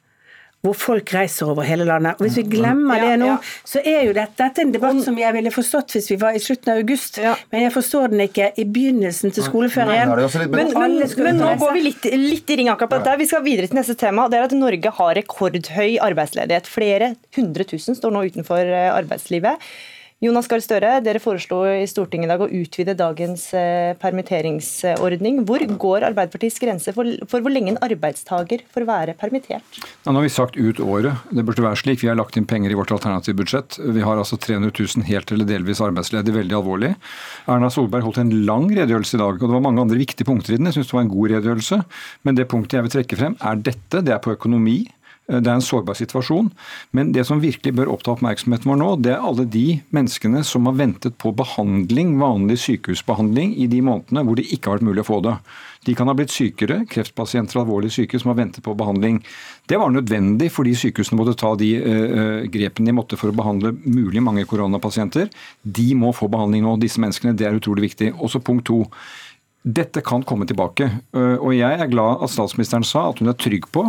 [0.60, 2.18] hvor folk reiser over hele landet.
[2.18, 3.30] Og Hvis vi glemmer det nå,
[3.64, 6.36] så er jo dette, dette er en debatt som jeg ville forstått hvis vi var
[6.36, 7.20] i slutten av august,
[7.52, 10.12] men jeg forstår den ikke i begynnelsen til skoleferien.
[10.52, 13.20] Men, men, men nå går vi litt, litt i ring akkurat der.
[13.20, 14.28] Vi skal videre til neste tema.
[14.28, 16.68] Det er at Norge har rekordhøy arbeidsledighet.
[16.70, 19.70] Flere hundre tusen står nå utenfor eh, arbeidslivet.
[20.20, 25.38] Jonas Gahr Støre, dere foreslo i Stortinget i dag å utvide dagens eh, permitteringsordning.
[25.48, 29.78] Hvor går Arbeiderpartiets grense for, for hvor lenge en arbeidstaker får være permittert?
[30.04, 31.24] Ja, nå har vi sagt ut året.
[31.32, 32.02] Det burde være slik.
[32.04, 33.80] Vi har lagt inn penger i vårt alternative budsjett.
[33.80, 36.36] Vi har altså 300 000 helt eller delvis arbeidsledige.
[36.36, 36.92] Veldig alvorlig.
[37.48, 40.52] Erna Solberg holdt en lang redegjørelse i dag, og det var mange andre viktige punkter
[40.52, 40.68] i den.
[40.68, 41.80] Jeg syns det var en god redegjørelse.
[42.28, 44.04] Men det punktet jeg vil trekke frem, er dette.
[44.04, 44.82] Det er på økonomi.
[45.30, 46.50] Det er en sårbar situasjon.
[46.96, 50.66] Men det som virkelig bør oppta oppmerksomheten vår nå, det er alle de menneskene som
[50.66, 55.04] har ventet på behandling, vanlig sykehusbehandling, i de månedene hvor det ikke har vært mulig
[55.04, 55.36] å få det.
[55.86, 59.22] De kan ha blitt sykere, kreftpasienter alvorlig syke som har ventet på behandling.
[59.70, 63.72] Det var nødvendig fordi sykehusene måtte ta de uh, grepene de måtte for å behandle
[63.86, 65.30] mulig mange koronapasienter.
[65.64, 67.36] De må få behandling nå, disse menneskene.
[67.38, 68.12] Det er utrolig viktig.
[68.20, 68.82] Også punkt to.
[69.60, 70.86] Dette kan komme tilbake.
[71.12, 73.82] Og jeg er glad at statsministeren sa at hun er trygg på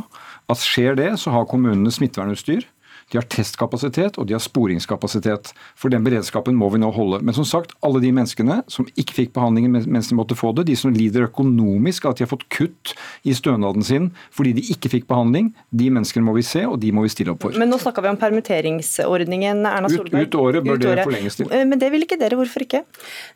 [0.49, 2.65] at skjer det, så har kommunene smittevernutstyr.
[3.12, 5.51] De har testkapasitet og de har sporingskapasitet.
[5.80, 7.20] For den beredskapen må vi nå holde.
[7.26, 10.70] Men som sagt, alle de menneskene som ikke fikk behandlingen mens de måtte få det,
[10.70, 12.93] de som lider økonomisk av at de har fått kutt
[13.28, 16.91] i stønaden sin fordi de ikke fikk behandling, de menneskene må vi se, og de
[16.95, 17.57] må vi stille opp for.
[17.59, 20.28] Men nå snakka vi om permitteringsordningen, Erna Solberg.
[20.28, 21.01] Ut, ut året bør ut året.
[21.01, 21.51] det forlenges til.
[21.51, 22.84] Eh, men det vil ikke dere, hvorfor ikke?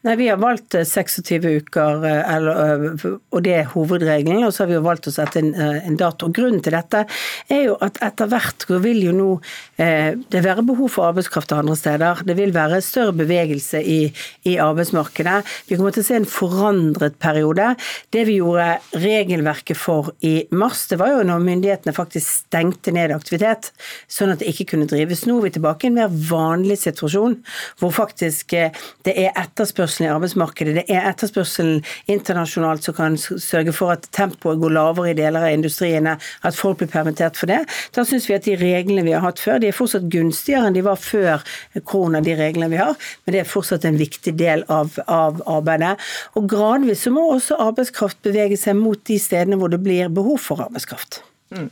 [0.07, 4.43] Nei, Vi har valgt 26 eh, uker, eh, eller, og det er hovedregelen.
[4.47, 6.31] Og så har vi jo valgt å sette en, en dato.
[6.35, 7.05] Grunnen til dette
[7.51, 11.75] er jo at etter hvert vil jo nå Eh, det være behov for arbeidskraft andre
[11.75, 12.21] steder.
[12.27, 13.99] Det vil være større bevegelse i,
[14.45, 15.41] i, arbeidsmarkedet.
[15.67, 17.73] Vi kommer til å se en forandret periode.
[18.13, 23.13] Det vi gjorde regelverket for i mars, det var jo når myndighetene faktisk stengte ned
[23.15, 23.71] aktivitet,
[24.11, 25.25] sånn at det ikke kunne drives.
[25.27, 27.37] Nå er vi tilbake i en mer vanlig situasjon,
[27.81, 28.75] hvor faktisk eh,
[29.07, 30.77] det er etterspørselen i arbeidsmarkedet.
[30.79, 35.55] Det er etterspørselen internasjonalt som kan sørge for at tempoet går lavere i deler av
[35.55, 37.63] industriene, at folk blir permittert for det.
[37.95, 40.77] Da syns vi at de reglene vi har hatt før, de er fortsatt gunstigere enn
[40.77, 41.43] de var før
[41.83, 45.95] korona, de reglene vi har, men det er fortsatt en viktig del av, av arbeidet.
[46.39, 50.41] Og gradvis så må også arbeidskraft bevege seg mot de stedene hvor det blir behov
[50.43, 51.21] for arbeidskraft.
[51.53, 51.69] Mm.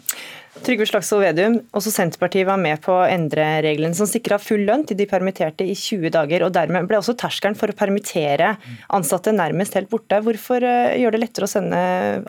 [0.64, 4.86] Trygve Slagsvold Vedum, også Senterpartiet var med på å endre reglene som sikra full lønn
[4.88, 6.46] til de permitterte i 20 dager.
[6.46, 8.54] og Dermed ble også terskelen for å permittere
[8.94, 10.22] ansatte nærmest helt borte.
[10.24, 11.82] Hvorfor eh, gjør det lettere å sende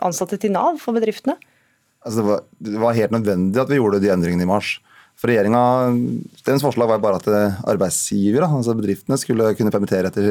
[0.03, 1.37] ansatte til Nav for bedriftene?
[2.01, 4.75] Altså det, var, det var helt nødvendig at vi gjorde de endringene i mars.
[5.15, 5.61] For regjeringa,
[6.45, 7.29] Deres forslag var bare at
[7.71, 10.27] arbeidsgivere, altså bedriftene, skulle kunne permittere etter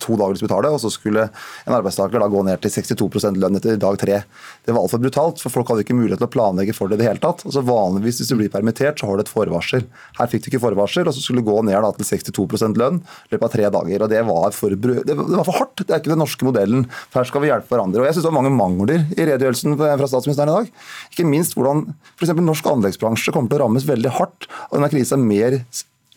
[0.00, 3.58] to dager å betale, og så skulle en arbeidstaker da gå ned til 62 lønn
[3.58, 4.20] etter dag tre.
[4.64, 7.02] Det var altfor brutalt, for folk hadde ikke mulighet til å planlegge for det i
[7.02, 7.44] det hele tatt.
[7.44, 9.84] Altså Vanligvis hvis du blir permittert, så har du et forvarsel.
[10.18, 13.00] Her fikk du ikke forvarsel, og så skulle du gå ned da til 62 lønn
[13.02, 14.06] i løpet av tre dager.
[14.06, 15.84] og det var, for, det var for hardt.
[15.84, 16.86] Det er ikke den norske modellen.
[17.10, 18.02] For her skal vi hjelpe hverandre.
[18.02, 20.84] Og jeg syns det var mange mangler i redegjørelsen fra statsministeren i dag.
[21.12, 22.34] Ikke minst hvordan f.eks.
[22.40, 25.60] norsk anleggsbransje kommer til å rammes veldig hardt av denne krisa mer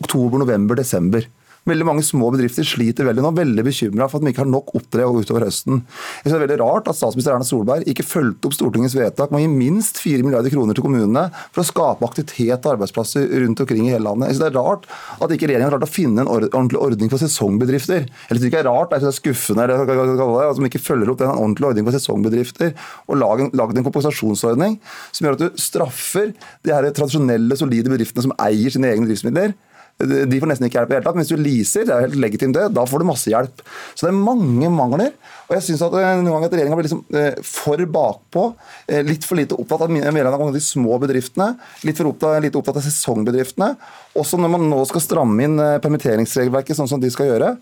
[0.03, 1.25] oktober, november, desember.
[1.67, 4.71] Veldig mange små bedrifter sliter veldig nå, veldig bekymra for at de ikke har nok
[4.77, 5.81] oppdrag utover høsten.
[5.83, 9.33] Jeg synes Det er veldig rart at statsminister Erna Solberg ikke fulgte opp Stortingets vedtak
[9.33, 13.27] med å gi minst 4 milliarder kroner til kommunene for å skape aktivitet og arbeidsplasser
[13.43, 14.31] rundt omkring i hele landet.
[14.31, 14.87] Jeg synes Det er rart
[15.19, 18.07] at ikke regjeringen har klart å finne en ordentlig ordning for sesongbedrifter.
[18.29, 21.33] Eller det ikke er rart, det er skuffende det, at de ikke følger opp den
[21.33, 22.75] ordentlige ordningen for sesongbedrifter
[23.11, 24.79] og lagd en kompensasjonsordning
[25.11, 26.31] som gjør at du straffer
[26.63, 29.57] de her tradisjonelle, solide bedriftene som eier sine egne driftsmidler
[29.97, 31.17] de får nesten ikke hjelp i det hele tatt.
[31.17, 33.63] Men hvis du leaser, det er helt legitimt det, da får du masse hjelp.
[33.95, 35.15] Så det er mange mangler.
[35.47, 38.43] Og jeg syns at eh, noen ganger at regjeringa blir liksom eh, for bakpå.
[38.85, 41.53] Eh, litt for lite opptatt av mer av de små bedriftene.
[41.87, 43.71] Litt for opptatt, litt opptatt av sesongbedriftene.
[44.21, 47.55] Også når man nå skal stramme inn permitteringsregelverket sånn som de skal gjøre.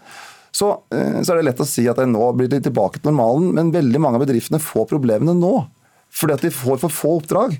[0.55, 3.73] Så, så er det lett å si at nå blir de tilbake til normalen, men
[3.73, 5.55] veldig mange av bedriftene får problemene nå.
[6.15, 7.57] Fordi at de får for få oppdrag.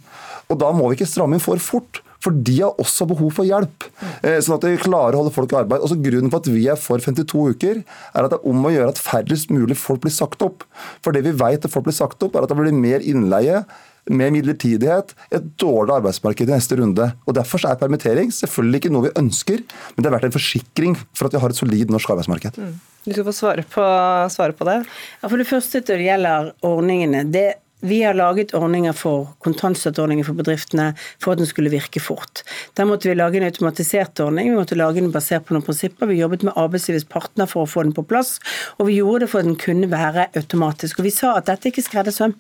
[0.47, 1.99] Og da må vi ikke stramme inn for fort.
[2.25, 3.85] For de har også behov for hjelp,
[4.23, 5.83] eh, sånn at de klarer å holde folk i arbeid.
[5.85, 8.73] Også Grunnen for at vi er for 52 uker, er at det er om å
[8.73, 10.65] gjøre at færrest mulig folk blir sagt opp.
[11.05, 13.65] For det vi vet at folk blir sagt opp, er at det blir mer innleie,
[14.09, 17.07] mer midlertidighet, et dårlig arbeidsmarked i neste runde.
[17.25, 19.63] Og Derfor er permittering selvfølgelig ikke noe vi ønsker,
[19.95, 22.57] men det har vært en forsikring for at vi har et solid norsk arbeidsmarked.
[22.57, 22.75] Mm.
[23.05, 23.85] Du skal få svare på,
[24.33, 24.79] svare på det.
[25.21, 27.23] Ja, for det første når det gjelder ordningene.
[27.29, 27.47] det
[27.81, 30.87] vi har laget ordninger for kontantstøtteordninger for bedriftene
[31.21, 32.41] for at den skulle virke fort.
[32.77, 36.07] Der måtte vi lage en automatisert ordning, vi måtte lage den basert på noen prinsipper.
[36.09, 38.39] Vi jobbet med arbeidslivets partner for å få den på plass,
[38.79, 41.01] og vi gjorde det for at den kunne være automatisk.
[41.01, 42.33] Og vi sa at dette er ikke skreddersøm.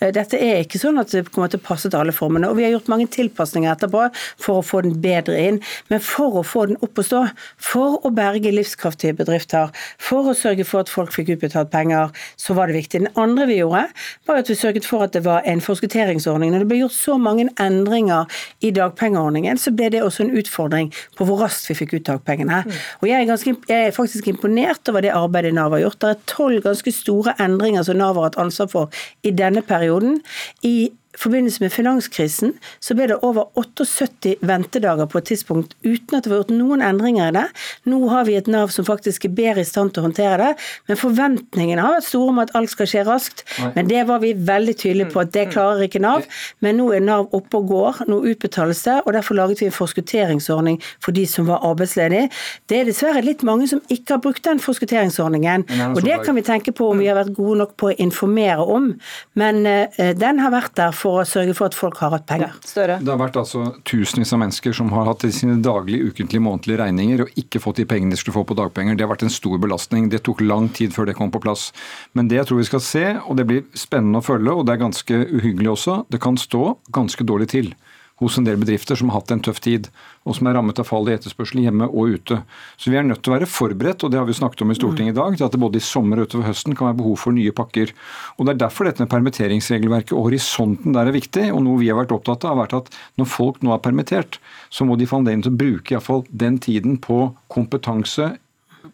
[0.00, 2.50] Eh, dette er ikke sånn at det kommer til å passe til alle formene.
[2.50, 4.08] Og vi har gjort mange tilpasninger etterpå
[4.42, 5.62] for å få den bedre inn.
[5.88, 7.22] Men for å få den opp og stå,
[7.56, 9.72] for å berge livskraftige bedrifter,
[10.02, 13.04] for å sørge for at folk fikk utbetalt penger, så var det viktig.
[13.06, 13.86] Den andre vi gjorde,
[14.28, 16.52] var at vi sørget for at det var en forskutteringsordning.
[16.52, 20.92] Når det ble gjort så mange endringer i dagpengeordningen, så ble det også en utfordring
[21.18, 22.62] på hvor raskt vi fikk ut dagpengene.
[22.66, 22.78] Mm.
[23.00, 26.00] Og jeg er, ganske, jeg er, faktisk imponert over det arbeidet Nav har gjort.
[26.00, 30.20] Det er tolv ganske store endringer som Nav har hatt ansvar for i denne perioden.
[30.62, 30.90] I
[31.20, 36.32] forbindelse med finanskrisen så ble det over 78 ventedager på et tidspunkt uten at det
[36.32, 37.46] var gjort noen endringer i det.
[37.90, 40.50] Nå har vi et Nav som faktisk er bedre i stand til å håndtere det,
[40.88, 43.44] men forventningene har vært store om at alt skal skje raskt.
[43.76, 46.26] Men det var vi veldig tydelige på at det klarer ikke Nav.
[46.64, 49.76] Men nå er Nav oppe og går, nå utbetales det, og derfor laget vi en
[49.76, 52.30] forskutteringsordning for de som var arbeidsledige.
[52.70, 56.46] Det er dessverre litt mange som ikke har brukt den forskutteringsordningen, og det kan vi
[56.46, 58.92] tenke på om vi har vært gode nok på å informere om,
[59.38, 62.54] men uh, den har vært der for å sørge for at folk har hatt penger.
[62.76, 66.80] Ja, Det har vært altså tusenvis av mennesker som har hatt sine daglige, ukentlige, månedlige
[66.80, 68.96] regninger og ikke fått de pengene de skulle få på dagpenger.
[68.96, 70.08] Det har vært en stor belastning.
[70.10, 71.70] Det tok lang tid før det kom på plass.
[72.14, 74.76] Men det jeg tror vi skal se, og det blir spennende å følge, og det
[74.76, 77.74] er ganske uhyggelig også, det kan stå ganske dårlig til
[78.20, 79.88] hos en del bedrifter som har hatt en tøff tid,
[80.28, 82.40] og som er rammet av fall i etterspørsel hjemme og ute.
[82.76, 84.76] Så vi er nødt til å være forberedt, og det har vi snakket om i
[84.76, 87.16] Stortinget i dag, til at det både i sommer og utover høsten kan være behov
[87.24, 87.94] for nye pakker.
[88.36, 91.48] Og Det er derfor dette med permitteringsregelverket og horisonten der er viktig.
[91.54, 94.38] og Noe vi har vært opptatt av, har vært at når folk nå er permittert,
[94.68, 98.34] så må de få anledning til å bruke i hvert fall den tiden på kompetanse,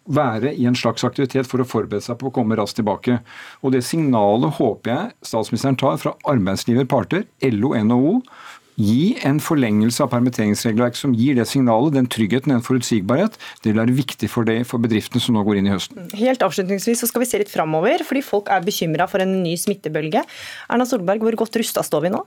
[0.07, 3.21] være i en slags aktivitet for å forberede seg på å komme raskt tilbake.
[3.63, 8.21] Og Det signalet håper jeg statsministeren tar fra arbeidslivets parter, LO, NHO.
[8.77, 13.39] Gi en forlengelse av permitteringsregelverk som gir det signalet, den tryggheten, den forutsigbarhet.
[13.65, 16.11] Det vil være viktig for, det, for bedriftene som nå går inn i høsten.
[16.17, 19.57] Helt avslutningsvis så skal vi se litt framover, fordi folk er bekymra for en ny
[19.61, 20.27] smittebølge.
[20.69, 22.21] Erna Solberg, hvor godt rusta står vi nå?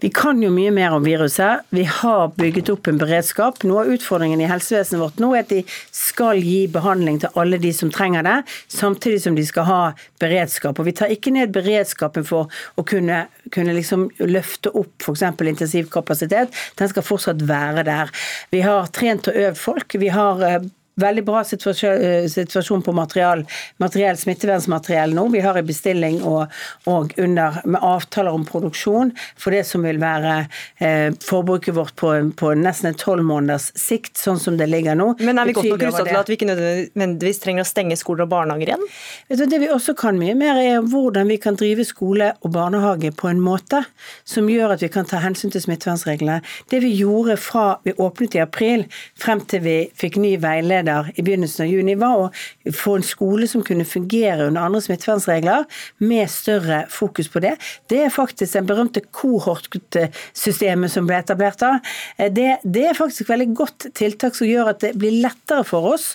[0.00, 1.66] Vi kan jo mye mer om viruset.
[1.76, 3.58] Vi har bygget opp en beredskap.
[3.68, 5.58] Noe av utfordringen i helsevesenet vårt nå er at de
[5.92, 8.38] skal gi behandling til alle de som trenger det,
[8.72, 9.80] samtidig som de skal ha
[10.22, 10.80] beredskap.
[10.80, 12.48] Og vi tar ikke ned beredskapen for
[12.80, 15.26] å kunne, kunne liksom løfte opp f.eks.
[15.36, 16.56] intensivkapasitet.
[16.80, 18.16] Den skal fortsatt være der.
[18.56, 20.00] Vi har trent og øvd folk.
[20.00, 20.62] Vi har eh,
[21.00, 23.44] veldig bra situasjon, eh, på materiell,
[23.82, 25.26] materiell smittevernsmateriell nå.
[25.32, 26.52] Vi har en bestilling og,
[26.90, 30.36] og under, med avtaler om produksjon for det som vil være
[30.78, 35.12] eh, forbruket vårt på, på nesten en tolv måneders sikt, sånn som det ligger nå.
[35.20, 38.26] Men er vi godt nok rusta til at vi ikke nødvendigvis trenger å stenge skoler
[38.26, 38.86] og barnehager igjen?
[39.30, 43.12] Du, det vi også kan mye mer, er hvordan vi kan drive skole og barnehage
[43.16, 43.82] på en måte
[44.28, 46.40] som gjør at vi kan ta hensyn til smittevernreglene.
[46.70, 48.86] Det vi gjorde fra vi åpnet i april
[49.18, 53.06] frem til vi fikk ny veileder veileder i begynnelsen av juni, var å få en
[53.06, 55.66] skole som kunne fungere under andre smittevernregler,
[55.98, 57.56] med større fokus på det.
[57.90, 61.76] Det er faktisk den berømte kohortsystemet som ble etablert da.
[62.18, 65.94] Det, det er faktisk et veldig godt tiltak som gjør at det blir lettere for
[65.94, 66.14] oss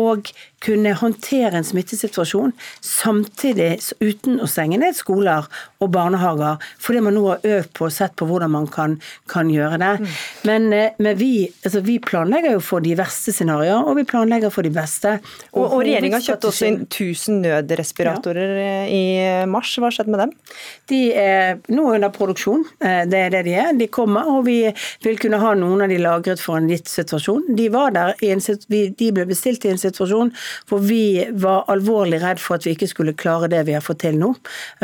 [0.00, 0.16] å
[0.64, 5.46] kunne håndtere en smittesituasjon samtidig uten å stenge ned skoler
[5.84, 8.96] og barnehager, fordi man nå har øvd på og sett på hvordan man kan,
[9.30, 9.92] kan gjøre det.
[10.00, 10.14] Mm.
[10.48, 11.32] Men, eh, men vi,
[11.64, 15.18] altså vi, planlegger jo for de verste scenarioer, og vi planlegger for de beste.
[15.52, 18.62] Og, og, og regjeringa kjøpte også inn 1000 nødrespiratorer ja.
[18.64, 19.04] Eh, i
[19.50, 19.72] mars.
[19.80, 20.32] Hva skjedde med dem?
[20.90, 22.64] De er nå under produksjon.
[22.80, 23.72] Eh, det er det de er.
[23.78, 24.58] De kommer, og vi
[25.04, 27.52] vil kunne ha noen av de lagret for en gitt situasjon.
[27.58, 30.32] De, var der en, de ble bestilt i en situasjon
[30.68, 34.02] hvor vi var alvorlig redd for at vi ikke skulle klare det vi har fått
[34.04, 34.32] til nå.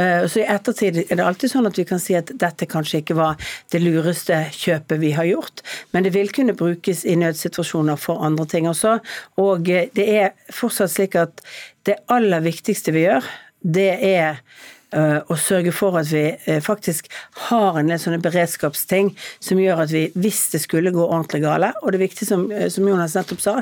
[0.01, 3.03] Eh, så i ettertid er det alltid sånn at vi kan si at dette kanskje
[3.03, 8.01] ikke var det lureste kjøpet vi har gjort, men det vil kunne brukes i nødsituasjoner
[8.01, 8.99] for andre ting også.
[9.43, 11.45] Og eh, det er fortsatt slik at
[11.89, 13.25] det aller viktigste vi gjør,
[13.61, 14.45] det er
[14.91, 14.99] å
[15.31, 17.07] og sørge for at vi eh, faktisk
[17.47, 21.73] har en del sånne beredskapsting som gjør at vi, hvis det skulle gå ordentlig gale
[21.83, 23.57] Og det viktige, som, eh, som Jonas nettopp sa,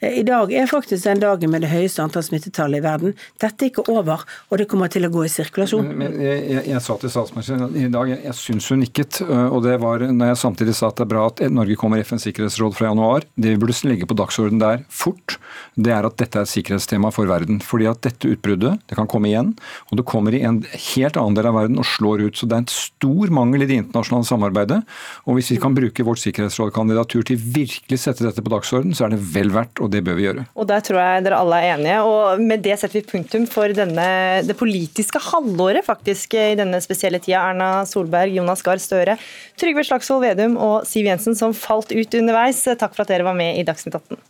[0.00, 3.12] i dag er faktisk den dagen med det høyeste antall smittetall i verden.
[3.42, 5.90] Dette er ikke over, og det kommer til å gå i sirkulasjon.
[5.90, 9.20] Men, men jeg, jeg, jeg, sa til statsministeren i dag, jeg, jeg syns hun nikket.
[9.28, 12.06] Og det var når jeg samtidig sa at det er bra at Norge kommer i
[12.06, 13.26] FNs sikkerhetsråd fra januar.
[13.36, 15.36] Det vi burde legge på dagsordenen der fort,
[15.76, 17.60] det er at dette er et sikkerhetstema for verden.
[17.60, 19.52] Fordi at dette utbruddet, det kan komme igjen.
[19.90, 22.40] Og det kommer i en helt annen del av verden og slår ut.
[22.40, 24.80] Så det er en stor mangel i det internasjonale samarbeidet.
[25.28, 29.12] Og hvis vi kan bruke vårt sikkerhetsrådkandidatur til virkelig sette dette på dagsordenen, så er
[29.12, 30.46] det vel verdt, det bør vi gjøre.
[30.54, 31.98] Og der tror jeg dere alle er enige.
[32.06, 34.06] Og med det setter vi punktum for denne,
[34.46, 37.42] det politiske halvåret faktisk i denne spesielle tida.
[37.50, 39.18] Erna Solberg, Jonas Gahr Støre,
[39.60, 42.64] Trygve Slagsvold Vedum og Siv Jensen som falt ut underveis.
[42.70, 44.20] Takk for at dere var med i Dagsnytt 18.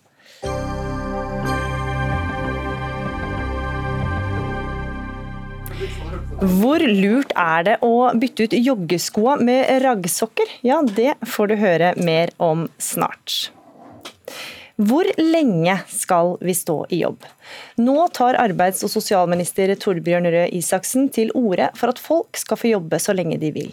[6.41, 10.49] Hvor lurt er det å bytte ut joggeskoa med raggsokker?
[10.65, 13.51] Ja, det får du høre mer om snart.
[14.81, 17.25] Hvor lenge skal vi stå i jobb?
[17.81, 22.73] Nå tar arbeids- og sosialminister Torbjørn Røe Isaksen til orde for at folk skal få
[22.73, 23.71] jobbe så lenge de vil.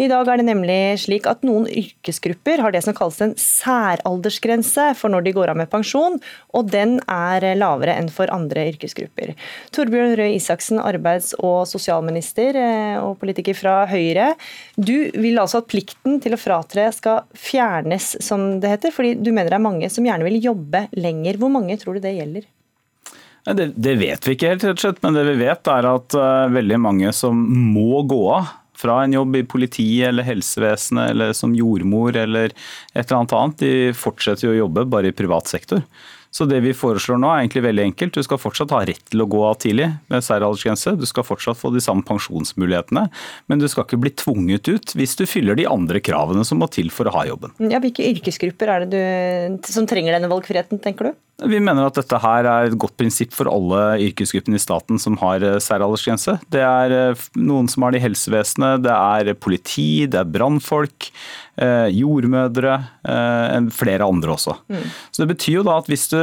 [0.00, 4.90] I dag er det nemlig slik at noen yrkesgrupper har det som kalles en særaldersgrense
[4.98, 6.18] for når de går av med pensjon,
[6.54, 9.34] og den er lavere enn for andre yrkesgrupper.
[9.74, 14.32] Torbjørn Røe Isaksen, arbeids- og sosialminister eh, og politiker fra Høyre.
[14.76, 19.30] Du vil altså at plikten til å fratre skal fjernes, som det heter, fordi du
[19.32, 21.38] mener det er mange som gjerne vil jobbe lenger.
[21.40, 22.48] Hvor mange tror du det gjelder?
[23.44, 25.00] Det, det, vet vi ikke helt, rett og slett.
[25.04, 27.40] Men det vi vet er at uh, veldig mange som
[27.74, 33.04] må gå av fra en jobb i politiet eller helsevesenet eller som jordmor eller et
[33.04, 35.84] eller annet annet, de fortsetter jo å jobbe bare i privat sektor.
[36.34, 38.16] Så det vi foreslår nå er egentlig veldig enkelt.
[38.16, 40.96] Du skal fortsatt ha rett til å gå av tidlig med særaldersgrense.
[40.98, 43.06] Du skal fortsatt få de samme pensjonsmulighetene,
[43.46, 46.66] men du skal ikke bli tvunget ut hvis du fyller de andre kravene som må
[46.74, 47.54] til for å ha jobben.
[47.70, 49.04] Ja, hvilke yrkesgrupper er det
[49.62, 51.20] du, som trenger denne valgfriheten, tenker du?
[51.42, 55.16] Vi mener at dette her er et godt prinsipp for alle yrkesgruppene i staten som
[55.18, 56.36] har eh, særaldersgrense.
[56.52, 61.10] Det er eh, noen som har det i helsevesenet, det er politi, det er brannfolk,
[61.58, 62.76] eh, jordmødre,
[63.74, 64.54] flere andre også.
[64.70, 64.86] Mm.
[65.10, 66.18] Så Det betyr jo da at hvis du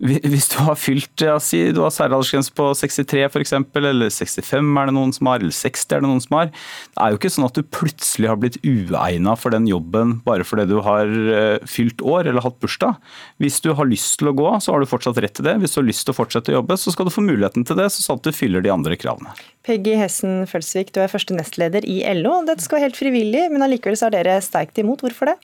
[0.00, 4.88] hvis du har fylt ja, si du har særaldersgrense på 63 f.eks., eller 65 er
[4.88, 6.48] det noen som har, eller 60 er det noen som har.
[6.94, 10.46] Det er jo ikke sånn at du plutselig har blitt uegna for den jobben bare
[10.48, 12.96] fordi du har uh, fylt år eller hatt bursdag.
[13.42, 15.58] Hvis du har lyst til å gå, så har du fortsatt rett til det.
[15.60, 17.76] Hvis du har lyst til å fortsette å jobbe, så skal du få muligheten til
[17.82, 19.36] det, så sant du fyller de andre kravene.
[19.68, 22.38] Peggy Hessen Følsvik, du er første nestleder i LO.
[22.48, 25.04] Dette skal være helt frivillig, men allikevel så er dere sterkt imot.
[25.04, 25.36] Hvorfor det?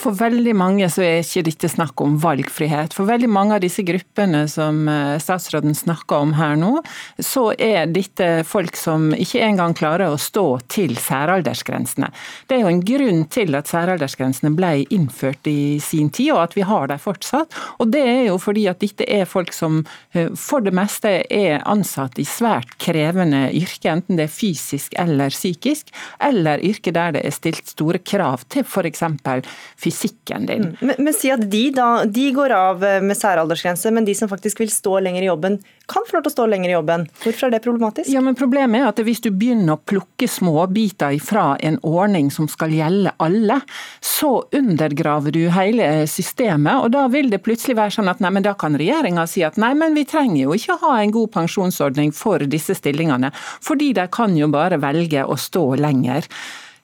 [0.00, 2.94] For veldig mange så er ikke dette snakk om valgfrihet.
[2.96, 6.78] For veldig mange av disse gruppene som eh, statsråden snakker om her nå,
[7.20, 12.08] så er dette folk som ikke engang klarer å stå til særaldersgrensene.
[12.48, 16.56] Det er jo en grunn til at særaldersgrensene ble innført i sin tid, og at
[16.56, 17.52] vi har dem fortsatt.
[17.76, 19.82] Og det er jo fordi at dette er folk som
[20.16, 25.36] eh, for det meste er ansatt i svært krevende yrke, enten det er fysisk eller
[25.36, 25.92] psykisk,
[26.24, 29.04] eller yrke der det er stilt store krav til f.eks
[29.82, 30.62] fysikken din.
[30.62, 30.76] Mm.
[30.80, 34.30] Men, men, si at de da, de går av eh, med særaldersgrense, men de som
[34.30, 35.58] faktisk vil stå lenger i jobben,
[35.90, 37.06] kan få lov til å stå lenger i jobben.
[37.24, 38.10] Hvorfor er det problematisk?
[38.12, 42.48] Ja, men Problemet er at hvis du begynner å plukke småbiter fra en ordning som
[42.50, 43.58] skal gjelde alle,
[44.00, 46.84] så undergraver du hele systemet.
[46.84, 49.58] og Da vil det plutselig være sånn at nei, men da kan regjeringa si at
[49.60, 54.06] nei, men vi trenger jo ikke ha en god pensjonsordning for disse stillingene, fordi de
[54.12, 56.30] kan jo bare velge å stå lenger.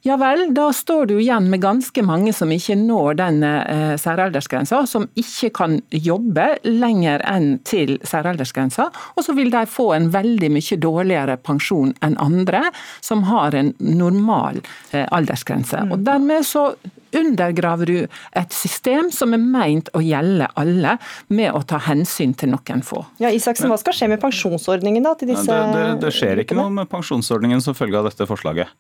[0.06, 4.84] Ja vel, da står du igjen med ganske mange som ikke når den eh, særaldersgrensa,
[4.86, 8.88] som ikke kan jobbe lenger enn til særaldersgrensa.
[9.18, 12.68] Og så vil de få en veldig mye dårligere pensjon enn andre
[13.02, 15.82] som har en normal eh, aldersgrense.
[15.90, 16.70] Og dermed så
[17.16, 17.98] undergraver du
[18.36, 20.96] et system som er meint å gjelde alle,
[21.28, 23.04] med å ta hensyn til noen få.
[23.22, 26.58] Ja, Isaksen, Hva skal skje med pensjonsordningen da, til disse det, det, det skjer ikke
[26.58, 28.72] noe med pensjonsordningen som følge av dette forslaget.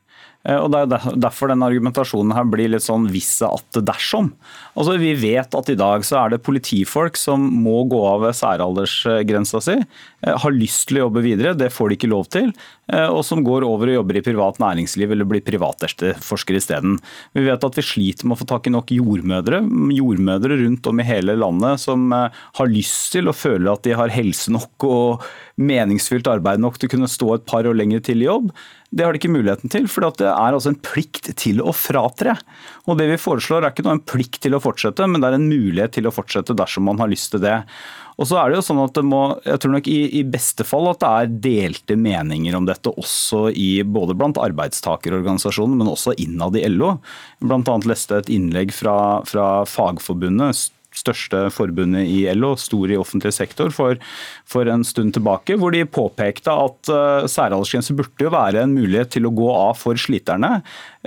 [0.46, 4.30] Eh, og Det er derfor den argumentasjonen her blir litt sånn visse at dersom.
[4.78, 9.62] Altså Vi vet at i dag så er det politifolk som må gå av særaldersgrensa
[9.64, 9.76] si,
[10.26, 12.50] har lyst til å jobbe videre, det får de ikke lov til,
[12.90, 16.98] eh, og som går over og jobber i privat næringsliv eller blir privatforsker isteden.
[17.36, 19.62] Vi vet at vi sliter med å få tak i nok jordmødre,
[19.94, 24.14] jordmødre rundt om i hele landet som har lyst til og føler at de har
[24.14, 28.22] helse nok og meningsfylt arbeid nok til å kunne stå et par år lenger til
[28.22, 28.50] i jobb.
[28.88, 32.38] Det har de ikke muligheten til, for det er altså en plikt til å fratre.
[32.86, 35.36] Og Det vi foreslår er ikke noe en plikt til å fortsette, men det er
[35.36, 37.58] en mulighet til å fortsette dersom man har lyst til det.
[38.18, 40.64] Og så er det jo sånn at det må, jeg tror nok i, i, beste
[40.66, 46.16] fall at det er delte meninger om dette også i både blant arbeidstakerorganisasjoner, men også
[46.18, 46.96] innad i LO.
[47.44, 48.96] Blant annet leste jeg et innlegg fra,
[49.28, 50.64] fra Fagforbundet
[50.98, 53.98] største forbundet i LO, stor i offentlig sektor, for,
[54.48, 59.14] for en stund tilbake, hvor de påpekte at uh, særaldersgrense burde jo være en mulighet
[59.16, 60.58] til å gå av for sliterne,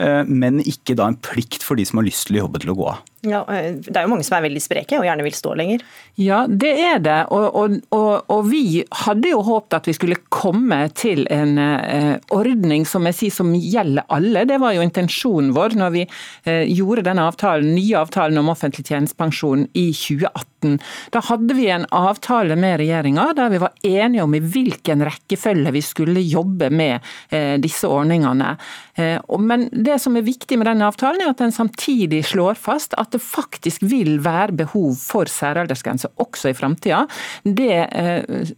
[0.01, 2.75] uh, men ikke da en plikt for de som har lyst til å jobbe til
[2.75, 3.07] å gå av.
[3.22, 5.84] Ja, eh, Det er jo mange som er veldig spreke og gjerne vil stå lenger.
[6.17, 7.19] Ja, det er det.
[7.30, 12.15] Og, og, og, og vi hadde jo håpet at vi skulle komme til en eh,
[12.34, 14.45] ordning som sier som gjelder alle.
[14.49, 18.88] Det var jo intensjonen vår når vi eh, gjorde denne avtalen, nye avtalen om offentlig
[18.89, 20.80] tjenestepensjon i 2018.
[21.13, 25.74] Da hadde vi en avtale med regjeringa der vi var enige om i hvilken rekkefølge
[25.78, 26.97] vi skulle jobbe med
[27.30, 28.55] eh, disse ordningene.
[28.95, 32.95] Eh, men det som er viktig med denne avtalen, er at den samtidig slår fast
[32.99, 37.05] at det faktisk vil være behov for særaldersgrense også i framtida.
[37.43, 38.51] Det eh,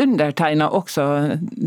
[0.00, 1.04] undertegna også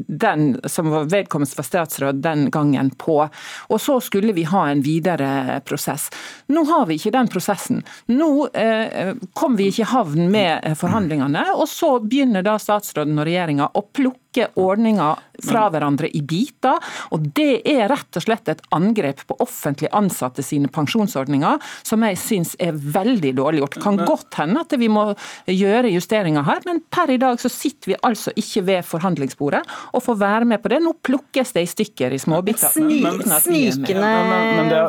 [0.07, 3.21] den som var vedkommende for statsråd den gangen på.
[3.69, 6.09] Og så skulle vi ha en videre prosess.
[6.51, 7.83] Nå har vi ikke den prosessen.
[8.11, 13.27] Nå eh, kom vi ikke i havn med forhandlingene, og så begynner da statsråden og
[13.29, 16.81] regjeringa å plukke trekke ordninger fra hverandre i biter.
[17.13, 22.17] Og det er rett og slett et angrep på offentlig ansatte sine pensjonsordninger, som jeg
[22.17, 23.77] syns er veldig dårlig gjort.
[23.77, 25.05] Det kan godt hende at vi må
[25.45, 29.61] gjøre justeringer her, men per i dag så sitter vi altså ikke ved forhandlingsbordet
[29.93, 30.81] og får være med på det.
[30.83, 32.73] Nå plukkes det i stykker i småbiter.
[32.73, 33.37] Snikende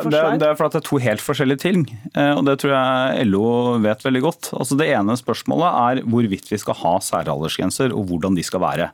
[0.03, 0.39] forslag.
[0.41, 1.85] det, er for at det er to helt forskjellige ting,
[2.15, 3.45] eh, og det tror jeg LO
[3.83, 4.51] vet veldig godt.
[4.57, 8.89] Altså Det ene spørsmålet er hvorvidt vi skal ha særaldersgrenser, og hvordan de skal være.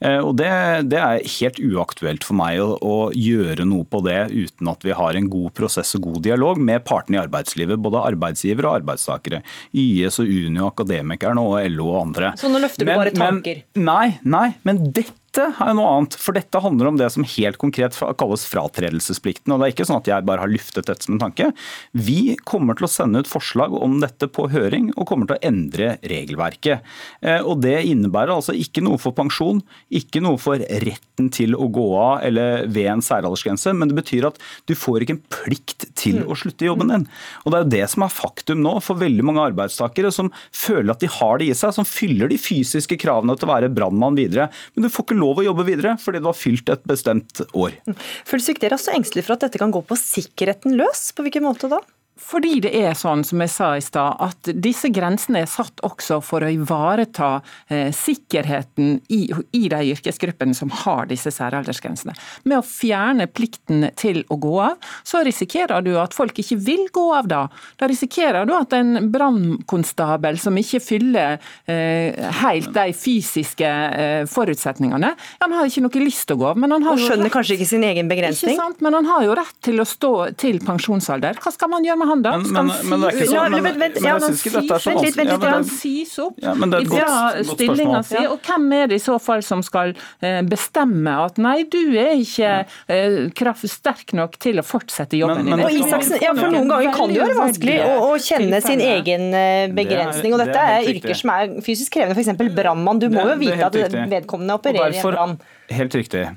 [0.00, 0.48] Eh, og Det,
[0.88, 4.96] det er helt uaktuelt for meg å, å, gjøre noe på det uten at vi
[4.96, 9.42] har en god prosess og god dialog med partene i arbeidslivet, både arbeidsgivere og arbeidstakere.
[9.76, 12.32] YS og Unio, Akademikerne og LO og andre.
[12.40, 13.64] Så nå løfter du men, bare tanker?
[13.76, 17.22] Men, nei, nei, men dette dette er noe annet, for dette handler om det som
[17.22, 19.52] helt konkret kalles fratredelsesplikten.
[19.52, 21.52] og Det er ikke sånn at jeg bare har luftet dette som en tanke.
[21.94, 25.44] Vi kommer til å sende ut forslag om dette på høring, og kommer til å
[25.46, 26.82] endre regelverket.
[27.22, 31.68] Eh, og Det innebærer altså ikke noe for pensjon, ikke noe for retten til å
[31.70, 35.86] gå av eller ved en særaldersgrense, men det betyr at du får ikke en plikt
[35.94, 37.06] til å slutte i jobben din.
[37.44, 40.90] Og Det er jo det som er faktum nå for veldig mange arbeidstakere som føler
[40.96, 44.18] at de har det i seg, som fyller de fysiske kravene til å være brannmann
[44.18, 44.50] videre.
[44.74, 47.78] Men du får ikke lov å jobbe videre fordi du har fylt et bestemt år.
[47.86, 51.10] Føler Føles er også engstelig for at dette kan gå på sikkerheten løs?
[51.12, 51.80] På hvilken måte da?
[52.20, 56.20] Fordi det er sånn, som jeg sa i stad, at disse grensene er satt også
[56.24, 57.30] for å ivareta
[57.72, 59.22] eh, sikkerheten i,
[59.56, 62.14] i, de yrkesgruppene som har disse særaldersgrensene.
[62.44, 66.86] Med å fjerne plikten til å gå av, så risikerer du at folk ikke vil
[66.92, 67.40] gå av da.
[67.80, 71.40] Da risikerer du at en brannkonstabel som ikke fyller
[71.70, 76.60] eh, helt de fysiske eh, forutsetningene, han har ikke noe lyst til å gå av.
[76.60, 78.54] Men han har og skjønner rett, kanskje ikke sin egen begrensning?
[78.54, 81.40] Ikke sant, men han har jo rett til å stå til pensjonsalder.
[81.40, 82.36] Hva skal man gjøre med han da?
[82.40, 83.54] Men, men, men, det sånn.
[83.54, 85.16] Men, men, men jeg syns ikke dette er så vanskelig.
[85.20, 88.24] Vent litt, han sies opp ja, fra stillinga si.
[88.30, 92.12] Og hvem er det i så fall som skal eh, bestemme at nei, du er
[92.18, 92.52] ikke
[92.90, 95.64] eh, kraft sterk nok til å fortsette jobben din?
[95.64, 98.84] Og Isaksen, ja, for Noen ganger kan det jo være vanskelig å, å kjenne sin
[98.84, 100.36] egen eh, begrensning.
[100.36, 102.54] og Dette er yrker som er fysisk krevende, f.eks.
[102.56, 103.02] brannmann.
[103.02, 105.40] Du må jo vite at vedkommende opererer i en brann.
[105.70, 106.28] Helt riktig.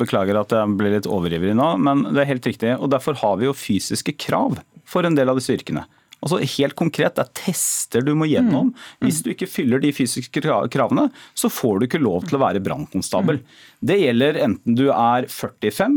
[0.00, 2.76] Beklager at jeg ble litt overivrig nå, men det er helt riktig.
[2.78, 5.86] Og Derfor har vi jo fysiske krav for en del av disse yrkene.
[6.20, 8.70] Altså Helt konkret, det er tester du må gjennom.
[8.70, 8.76] Mm.
[8.76, 9.06] Mm.
[9.06, 12.62] Hvis du ikke fyller de fysiske kravene, så får du ikke lov til å være
[12.64, 13.40] brannkonstabel.
[13.40, 13.54] Mm.
[13.90, 15.96] Det gjelder enten du er 45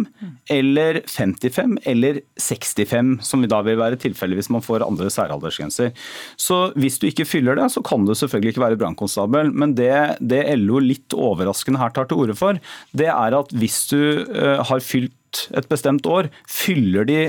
[0.55, 5.91] eller 55 eller 65, som da vil være tilfellet hvis man får andre særaldersgrenser.
[6.39, 9.51] Så hvis du ikke fyller det, så kan du selvfølgelig ikke være brannkonstabel.
[9.51, 9.91] Men det,
[10.23, 12.59] det LO litt overraskende her tar til orde for,
[12.95, 17.19] det er at hvis du uh, har fylt et bestemt år, fyller de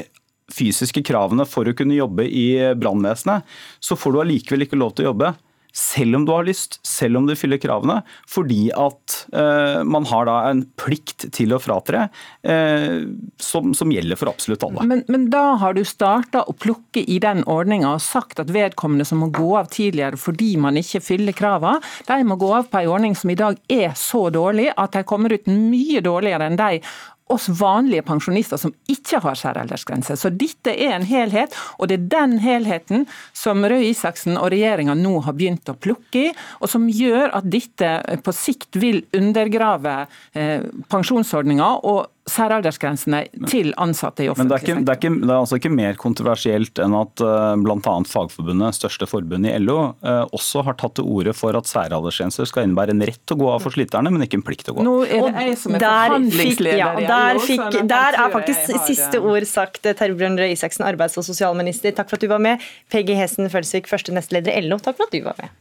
[0.52, 3.48] fysiske kravene for å kunne jobbe i brannvesenet,
[3.80, 5.34] så får du allikevel ikke lov til å jobbe.
[5.74, 7.96] Selv om du har lyst, selv om du fyller kravene,
[8.30, 12.04] fordi at eh, man har da en plikt til å fratre
[12.46, 13.00] eh,
[13.42, 14.84] som, som, gjelder for absolutt alle.
[14.86, 19.06] Men, men da har du starta å plukke i den ordninga og sagt at vedkommende
[19.08, 22.84] som må gå av tidligere fordi man ikke fyller kravene, de må gå av på
[22.84, 26.60] en ordning som i dag er så dårlig at de kommer ut mye dårligere enn
[26.60, 26.84] de
[27.32, 30.16] oss vanlige pensjonister som ikke har særaldersgrense.
[30.20, 33.06] Så dette er en helhet, og det er den helheten
[33.36, 37.48] som Røe Isaksen og regjeringa nå har begynt å plukke i, og som gjør at
[37.50, 37.94] dette
[38.24, 40.04] på sikt vil undergrave
[40.36, 43.20] eh, pensjonsordninga og særaldersgrensene
[43.50, 44.78] til ansatte i offentlig sektor.
[44.78, 47.56] Men det er, ikke, det, er det er altså ikke mer kontroversielt enn at eh,
[47.60, 47.94] bl.a.
[48.08, 52.68] Fagforbundet, største forbund i LO, uh, også har tatt til orde for at særaldersgrenser skal
[52.68, 54.78] innebære en rett til å gå av for sliterne, men ikke en plikt til å
[54.78, 54.88] gå av.
[54.88, 58.72] Nå er det jeg som er forhandlingsleder ja, i der, LO, fikk, der er faktisk
[58.88, 59.82] siste ord sagt.
[59.84, 62.64] Terje Røe Isaksen, arbeids- og sosialminister, takk for at du var med.
[62.92, 65.52] Peggy Hesten Følsvik, første nestleder i LO, takk for at du var med.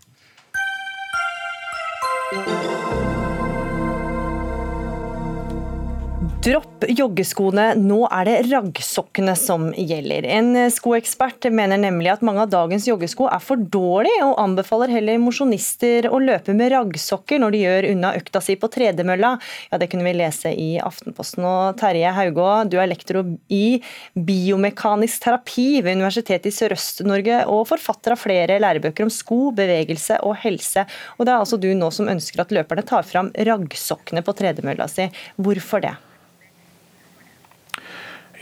[6.43, 10.25] Dropp joggeskoene, nå er det raggsokkene som gjelder.
[10.27, 15.21] En skoekspert mener nemlig at mange av dagens joggesko er for dårlige, og anbefaler heller
[15.23, 19.37] mosjonister å løpe med raggsokker når de gjør unna økta si på tredemølla.
[19.71, 21.47] Ja, Det kunne vi lese i Aftenposten.
[21.47, 23.79] Og Terje Haugå, du er lektor i
[24.11, 30.41] biomekanisk terapi ved Universitetet i Sørøst-Norge, og forfatter av flere lærebøker om sko, bevegelse og
[30.43, 30.83] helse.
[31.15, 34.91] Og Det er altså du nå som ønsker at løperne tar fram raggsokkene på tredemølla
[34.91, 35.07] si.
[35.39, 35.95] Hvorfor det?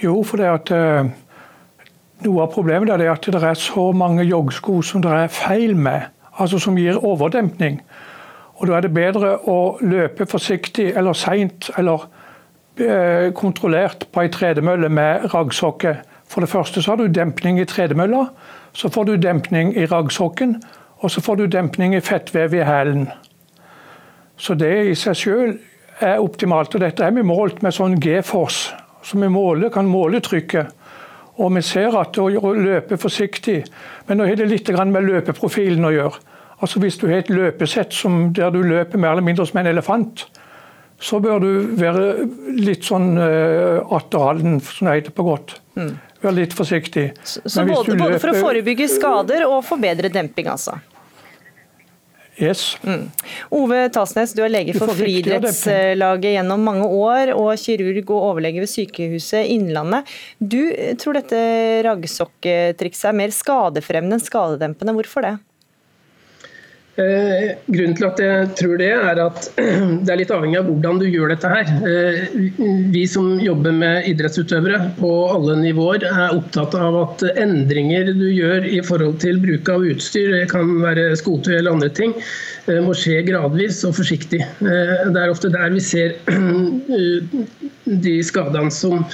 [0.02, 1.10] Jo, for det at eh,
[2.26, 6.10] noe av problemet er at det er så mange joggsko som det er feil med,
[6.42, 7.82] altså som gir overdempning.
[8.62, 12.06] Og Da er det bedre å løpe forsiktig eller seint eller
[12.78, 15.96] eh, kontrollert på ei tredemølle med raggsokke.
[16.30, 18.28] For det første så har du dempning i tredemølla,
[18.74, 20.62] så får du dempning i raggsokken,
[21.02, 23.10] og så får du dempning i fettvev i hælen.
[24.38, 25.58] Så det i seg sjøl
[26.00, 26.76] er optimalt.
[26.76, 30.78] Og dette er vi målt med sånn G-force, så vi måler, kan måle trykket.
[31.42, 33.62] Og vi ser at å løpe forsiktig
[34.08, 36.20] Men nå har det litt med løpeprofilen å gjøre.
[36.62, 39.72] Altså Hvis du har et løpesett som, der du løper mer eller mindre som en
[39.72, 40.28] elefant,
[41.02, 42.28] så bør du være
[42.62, 45.56] litt sånn uh, atterhalden, som det heter på godt.
[45.74, 45.96] Mm.
[46.22, 47.08] Være litt forsiktig.
[47.24, 50.78] Så, så både, løper, både, for å forebygge skader og forbedre demping, altså?
[52.40, 52.78] Yes.
[52.88, 53.10] Mm.
[53.52, 58.72] Ove Tasnes, du er lege for Friidrettslaget gjennom mange år, og kirurg og overlege ved
[58.72, 60.10] Sykehuset Innlandet.
[60.40, 60.62] Du
[61.02, 61.42] tror dette
[61.88, 64.96] raggsokktrikset er mer skadefremmende enn skadedempende.
[65.02, 65.36] Hvorfor det?
[67.00, 69.46] Eh, grunnen til at jeg tror det, er at
[70.04, 71.70] det er litt avhengig av hvordan du gjør dette her.
[71.88, 72.34] Eh,
[72.92, 78.68] vi som jobber med idrettsutøvere på alle nivåer, er opptatt av at endringer du gjør
[78.68, 82.12] i forhold til bruk av utstyr, det kan være skotøy eller andre ting,
[82.68, 84.42] eh, må skje gradvis og forsiktig.
[84.60, 86.18] Det er ofte der vi ser
[88.08, 89.08] de skadene som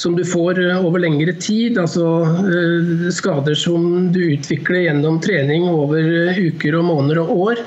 [0.00, 1.78] som du får eh, over lengre tid.
[1.80, 7.64] Altså eh, skader som du utvikler gjennom trening over eh, uker og måneder og år.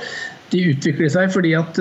[0.54, 1.78] De utvikler seg fordi at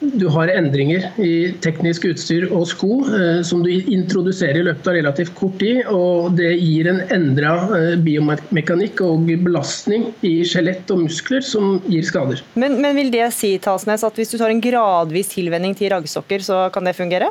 [0.00, 3.02] du har endringer i teknisk utstyr og sko
[3.44, 5.82] som du introduserer i løpet av relativt kort tid.
[5.92, 7.50] og Det gir en endra
[8.00, 12.40] biomekanikk og belastning i skjelett og muskler som gir skader.
[12.56, 16.48] Men, men vil det si Talsnes, at hvis du tar en gradvis tilvenning til raggsokker,
[16.48, 17.28] så kan det fungere?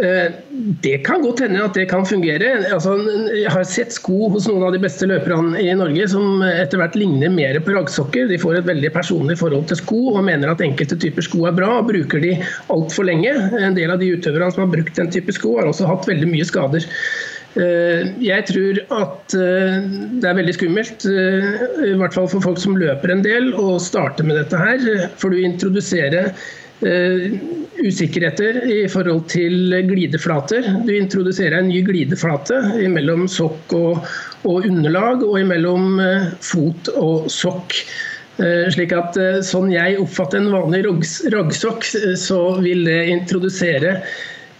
[0.00, 0.32] Eh,
[0.80, 2.52] det kan godt hende at det kan fungere.
[2.72, 2.94] Altså,
[3.36, 6.96] jeg har sett sko hos noen av de beste løperne i Norge som etter hvert
[6.96, 8.30] ligner mer på raggsokker.
[8.30, 11.58] De får et veldig personlig forhold til sko og mener at enkelte typer sko er
[11.58, 12.38] bra, og bruker de
[12.72, 13.34] altfor lenge.
[13.60, 16.30] En del av de utøverne som har brukt den type sko, har også hatt veldig
[16.32, 16.88] mye skader.
[17.58, 19.76] Eh, jeg tror at eh,
[20.22, 24.24] det er veldig skummelt, i hvert fall for folk som løper en del, å starte
[24.24, 25.10] med dette her.
[25.20, 26.32] For du introduserer
[26.80, 30.64] usikkerheter i forhold til glideflater.
[30.86, 32.56] Du introduserer en ny glideflate
[32.92, 34.06] mellom sokk og,
[34.48, 37.76] og underlag, og mellom uh, fot og sokk.
[38.40, 40.86] Uh, slik at Sånn jeg oppfatter en vanlig
[41.34, 41.84] raggsokk,
[42.16, 43.98] så vil det introdusere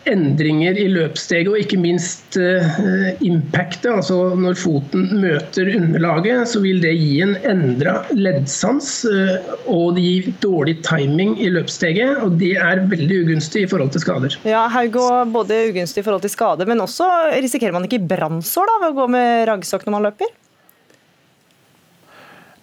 [0.08, 3.90] endringer i løpssteget, og ikke minst uh, impactet.
[3.92, 8.90] Altså når foten møter underlaget, så vil det gi en endra leddsans.
[9.08, 13.92] Uh, og det gir dårlig timing i løpssteget, og det er veldig ugunstig i forhold
[13.94, 14.36] til skader.
[14.48, 18.92] Ja, Haugo, både ugunstig i forhold til skade, men også risikerer man ikke brannsår ved
[18.92, 20.36] å gå med raggsokk når man løper?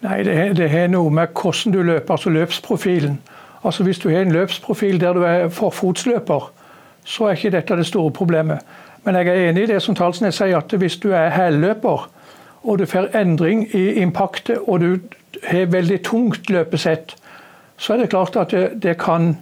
[0.04, 3.18] Nei, det har noe med hvordan du løper, altså løpsprofilen.
[3.66, 6.52] Altså Hvis du har en løpsprofil der du er forfotsløper,
[7.08, 8.58] så er ikke dette det store problemet.
[9.04, 12.08] Men jeg er enig i det som Talsnes sier, at hvis du er hælløper,
[12.62, 14.98] og du får endring i impaktet, og du
[15.46, 17.14] har veldig tungt løpesett,
[17.78, 19.36] så er det klart at det, det kan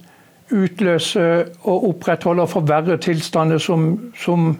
[0.53, 4.53] utløse og opprettholde og forverre tilstander som, som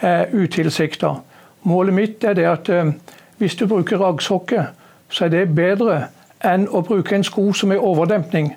[0.00, 1.14] er utilsikta.
[1.62, 2.92] Målet mitt er det at eh,
[3.38, 4.66] hvis du bruker raggsokke,
[5.08, 6.04] så er det bedre
[6.44, 8.52] enn å bruke en sko som er overdempning.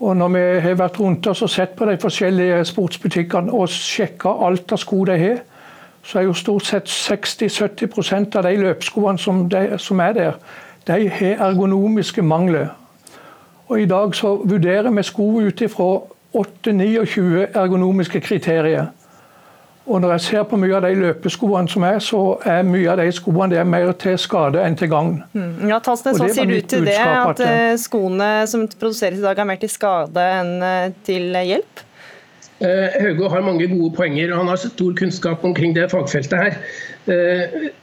[0.00, 4.32] Og når vi har vært rundt oss og sett på de forskjellige sportsbutikkene og sjekka
[4.46, 5.42] alt av sko de har,
[6.02, 10.38] så er jo stort sett 60-70% av de løpsskoene som, de, som, er der,
[10.88, 12.70] de har ergonomiske mangler.
[13.68, 15.90] Og I dag så vurderer vi sko ut ifra
[16.32, 18.88] 8-29 ergonomiske kriterier.
[19.88, 23.00] Og når jeg ser på mye av de løpeskoene som er, så er mye av
[23.00, 25.14] de skoene det er mer til skade enn til gagn.
[25.32, 25.70] Mm.
[25.70, 26.98] Ja, Talsnes, hva sier du til det?
[27.00, 31.84] At uh, skoene som produseres i dag er mer til skade enn uh, til hjelp?
[32.60, 36.60] Uh, Hauge har mange gode poenger, og han har stor kunnskap omkring det fagfeltet her.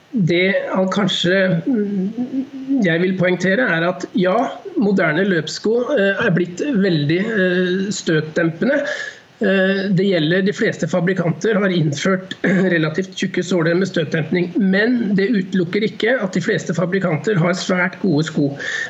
[0.08, 1.34] Det han kanskje
[1.66, 4.36] mm, jeg vil poengtere, er at ja,
[4.78, 7.18] moderne løpssko er blitt veldig
[7.92, 8.78] støtdempende.
[9.40, 14.50] Eh, det gjelder De fleste fabrikanter har innført relativt tjukke såler med støtdempning.
[14.58, 18.48] Men det utelukker ikke at de fleste fabrikanter har svært gode sko.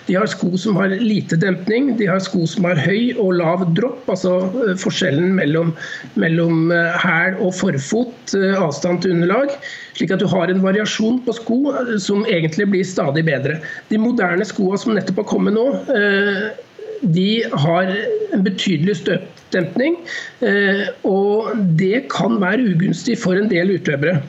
[0.09, 3.67] De har sko som har lite dempning, de har sko som har høy og lav
[3.77, 5.75] dropp, altså eh, forskjellen mellom,
[6.17, 9.53] mellom eh, hæl og forfot, avstand til underlag.
[9.99, 11.59] Slik at du har en variasjon på sko
[12.01, 13.59] som egentlig blir stadig bedre.
[13.91, 15.67] De moderne skoene som nettopp har kommet nå,
[17.03, 17.91] de har
[18.35, 19.99] en betydelig støtdempning.
[20.41, 24.23] Eh, og det kan være ugunstig for en del utøvere.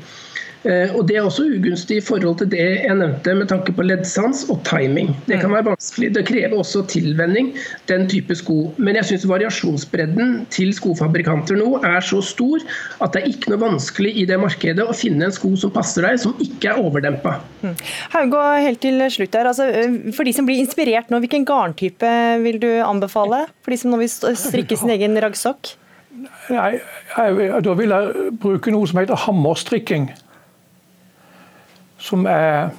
[0.68, 3.86] Eh, og Det er også ugunstig i forhold til det jeg nevnte med tanke på
[3.86, 5.14] leddsans og timing.
[5.30, 6.12] Det kan være vanskelig.
[6.18, 7.54] Det krever også tilvenning,
[7.88, 8.58] den type sko.
[8.78, 12.60] Men jeg syns variasjonsbredden til skofabrikanter nå er så stor
[13.00, 16.04] at det er ikke noe vanskelig i det markedet å finne en sko som passer
[16.04, 17.38] deg, som ikke er overdempa.
[18.16, 19.52] Haugå, helt til slutt her.
[19.54, 19.70] Altså,
[20.16, 23.46] for de som blir inspirert nå, hvilken garntype vil du anbefale?
[23.64, 25.78] For de som nå vil strikke sin egen raggsokk?
[26.50, 26.80] Nei,
[27.16, 30.10] Da vil jeg bruke noe som heter hammerstrikking
[32.00, 32.72] som er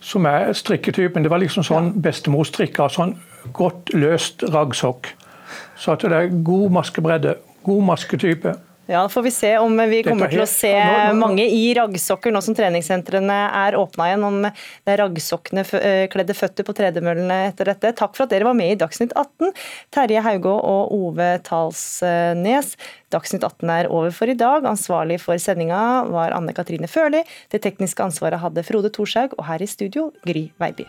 [0.00, 1.24] som er strikketypen.
[1.24, 3.16] Det var liksom sånn bestemorstrikka, sånn
[3.56, 5.10] godt løst raggsokk.
[5.78, 7.34] Så at det er god maskebredde,
[7.66, 8.54] god masketype.
[8.88, 10.72] Ja, da får vi se om vi kommer til å se
[11.12, 14.24] mange i raggsokker nå som treningssentrene er åpna igjen.
[14.24, 17.92] Om det er raggsokkene eh, kledde føtter på tredemøllene etter dette.
[17.98, 19.52] Takk for at dere var med i Dagsnytt 18,
[19.92, 22.78] Terje Haugå og Ove Talsnes.
[23.12, 24.64] Dagsnytt 18 er over for i dag.
[24.72, 27.20] Ansvarlig for sendinga var Anne Katrine Førli.
[27.52, 30.88] Det tekniske ansvaret hadde Frode Thorshaug, og her i studio Gry Veiby.